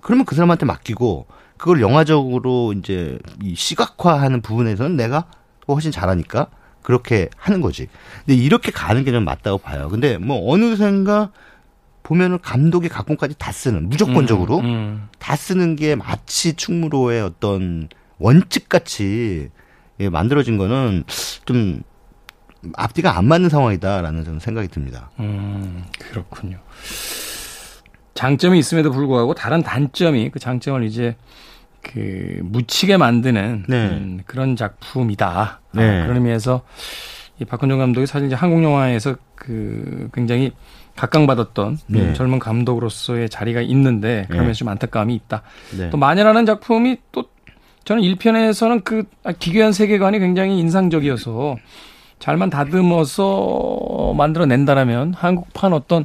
그러면 0.00 0.24
그 0.24 0.34
사람한테 0.34 0.66
맡기고 0.66 1.26
그걸 1.56 1.80
영화적으로 1.80 2.72
이제 2.72 3.18
이 3.42 3.54
시각화하는 3.54 4.40
부분에서는 4.42 4.96
내가 4.96 5.26
훨씬 5.68 5.92
잘하니까 5.92 6.48
그렇게 6.84 7.28
하는 7.36 7.60
거지. 7.60 7.88
근데 8.24 8.36
이렇게 8.40 8.70
가는 8.70 9.02
게 9.04 9.10
좀 9.10 9.24
맞다고 9.24 9.58
봐요. 9.58 9.88
근데 9.88 10.18
뭐 10.18 10.52
어느샌가 10.52 11.30
보면은 12.04 12.38
감독이 12.40 12.88
각본까지 12.88 13.36
다 13.38 13.50
쓰는 13.50 13.88
무조건적으로 13.88 14.58
음, 14.58 14.64
음. 14.64 15.08
다 15.18 15.34
쓰는 15.34 15.74
게 15.74 15.94
마치 15.96 16.52
충무로의 16.54 17.22
어떤 17.22 17.88
원칙 18.18 18.68
같이 18.68 19.48
예, 20.00 20.08
만들어진 20.10 20.58
거는 20.58 21.04
좀 21.46 21.82
앞뒤가 22.74 23.16
안 23.16 23.24
맞는 23.26 23.48
상황이다라는 23.48 24.24
저는 24.24 24.40
생각이 24.40 24.68
듭니다. 24.68 25.10
음, 25.20 25.84
그렇군요. 25.98 26.58
장점이 28.14 28.58
있음에도 28.58 28.90
불구하고 28.92 29.34
다른 29.34 29.62
단점이 29.62 30.30
그 30.30 30.38
장점을 30.38 30.82
이제 30.84 31.16
그 31.84 32.40
묻히게 32.42 32.96
만드는 32.96 33.64
네. 33.68 33.86
음, 33.86 34.20
그런 34.26 34.56
작품이다. 34.56 35.28
아, 35.28 35.58
네. 35.72 36.00
아, 36.00 36.02
그런 36.02 36.16
의미에서 36.16 36.62
이 37.40 37.44
박근종 37.44 37.78
감독이 37.78 38.06
사실 38.06 38.26
이제 38.26 38.34
한국 38.34 38.62
영화에서 38.62 39.16
그 39.34 40.08
굉장히 40.12 40.52
각광받았던 40.96 41.78
네. 41.88 42.12
젊은 42.14 42.38
감독으로서의 42.38 43.28
자리가 43.28 43.60
있는데 43.62 44.26
그러면서 44.28 44.52
네. 44.52 44.58
좀 44.58 44.68
안타까움이 44.68 45.14
있다. 45.14 45.42
네. 45.76 45.90
또 45.90 45.96
마녀라는 45.96 46.46
작품이 46.46 46.98
또 47.12 47.24
저는 47.84 48.02
1편에서는 48.02 48.84
그 48.84 49.04
기괴한 49.38 49.72
세계관이 49.72 50.18
굉장히 50.18 50.58
인상적이어서 50.58 51.56
잘만 52.18 52.48
다듬어서 52.48 54.14
만들어낸다라면 54.16 55.14
한국판 55.14 55.72
어떤 55.72 56.04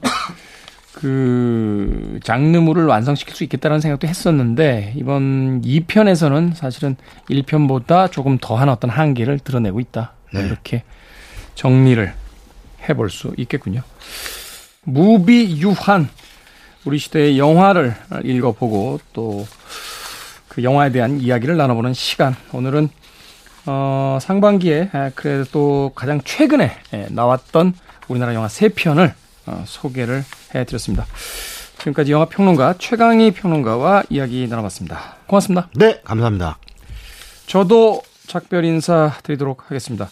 그 0.99 2.19
장르물을 2.23 2.85
완성시킬 2.85 3.35
수 3.35 3.43
있겠다는 3.43 3.79
생각도 3.79 4.07
했었는데 4.07 4.93
이번 4.95 5.61
2편에서는 5.61 6.55
사실은 6.55 6.95
1편보다 7.29 8.11
조금 8.11 8.37
더한 8.39 8.69
어떤 8.69 8.89
한계를 8.89 9.39
드러내고 9.39 9.79
있다. 9.79 10.13
네. 10.33 10.45
이렇게 10.45 10.83
정리를 11.55 12.13
해볼 12.89 13.09
수 13.09 13.33
있겠군요. 13.37 13.81
무비 14.83 15.61
유한 15.61 16.09
우리 16.85 16.97
시대의 16.97 17.37
영화를 17.37 17.95
읽어보고 18.23 18.99
또 19.13 19.45
그 20.59 20.63
영화에 20.63 20.91
대한 20.91 21.21
이야기를 21.21 21.55
나눠보는 21.55 21.93
시간. 21.93 22.35
오늘은 22.51 22.89
어, 23.65 24.17
상반기에 24.19 24.89
그래도 25.15 25.45
또 25.51 25.91
가장 25.95 26.19
최근에 26.21 26.71
나왔던 27.09 27.73
우리나라 28.09 28.33
영화 28.33 28.49
세 28.49 28.67
편을 28.67 29.05
어, 29.05 29.28
소개를 29.65 30.23
해드렸습니다. 30.55 31.05
지금까지 31.79 32.11
영화 32.11 32.25
평론가 32.25 32.75
최강희 32.77 33.31
평론가와 33.31 34.03
이야기 34.09 34.47
나눠봤습니다. 34.47 35.15
고맙습니다. 35.27 35.69
네, 35.75 36.01
감사합니다. 36.03 36.57
저도 37.47 38.01
작별 38.27 38.65
인사 38.65 39.13
드리도록 39.23 39.65
하겠습니다. 39.65 40.09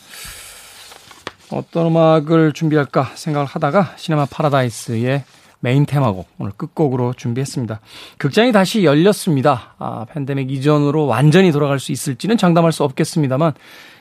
어떤 1.51 1.87
음악을 1.87 2.53
준비할까 2.53 3.11
생각을 3.15 3.47
하다가 3.47 3.93
시네마 3.97 4.25
파라다이스의 4.25 5.23
메인 5.59 5.85
테마곡 5.85 6.27
오늘 6.37 6.51
끝곡으로 6.55 7.13
준비했습니다. 7.13 7.79
극장이 8.17 8.51
다시 8.51 8.83
열렸습니다. 8.83 9.75
아, 9.79 10.05
팬데믹 10.09 10.51
이전으로 10.51 11.05
완전히 11.05 11.51
돌아갈 11.51 11.79
수 11.79 11.91
있을지는 11.91 12.37
장담할 12.37 12.71
수 12.71 12.83
없겠습니다만 12.83 13.53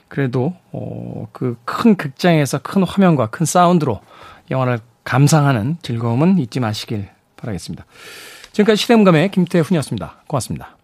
그래도 0.09 0.55
어, 0.73 1.27
그 1.33 1.57
큰 1.65 1.97
극장에서 1.97 2.59
큰 2.59 2.83
화면과 2.85 3.29
큰 3.29 3.47
사운드로 3.47 4.01
영화를 4.51 4.81
감상하는 5.07 5.79
즐거움은 5.83 6.39
잊지 6.39 6.61
마시길 6.61 7.09
바라겠습니다. 7.37 7.87
지금까지 8.53 8.83
시대음감의 8.83 9.31
김태훈이었습니다. 9.31 10.23
고맙습니다. 10.27 10.76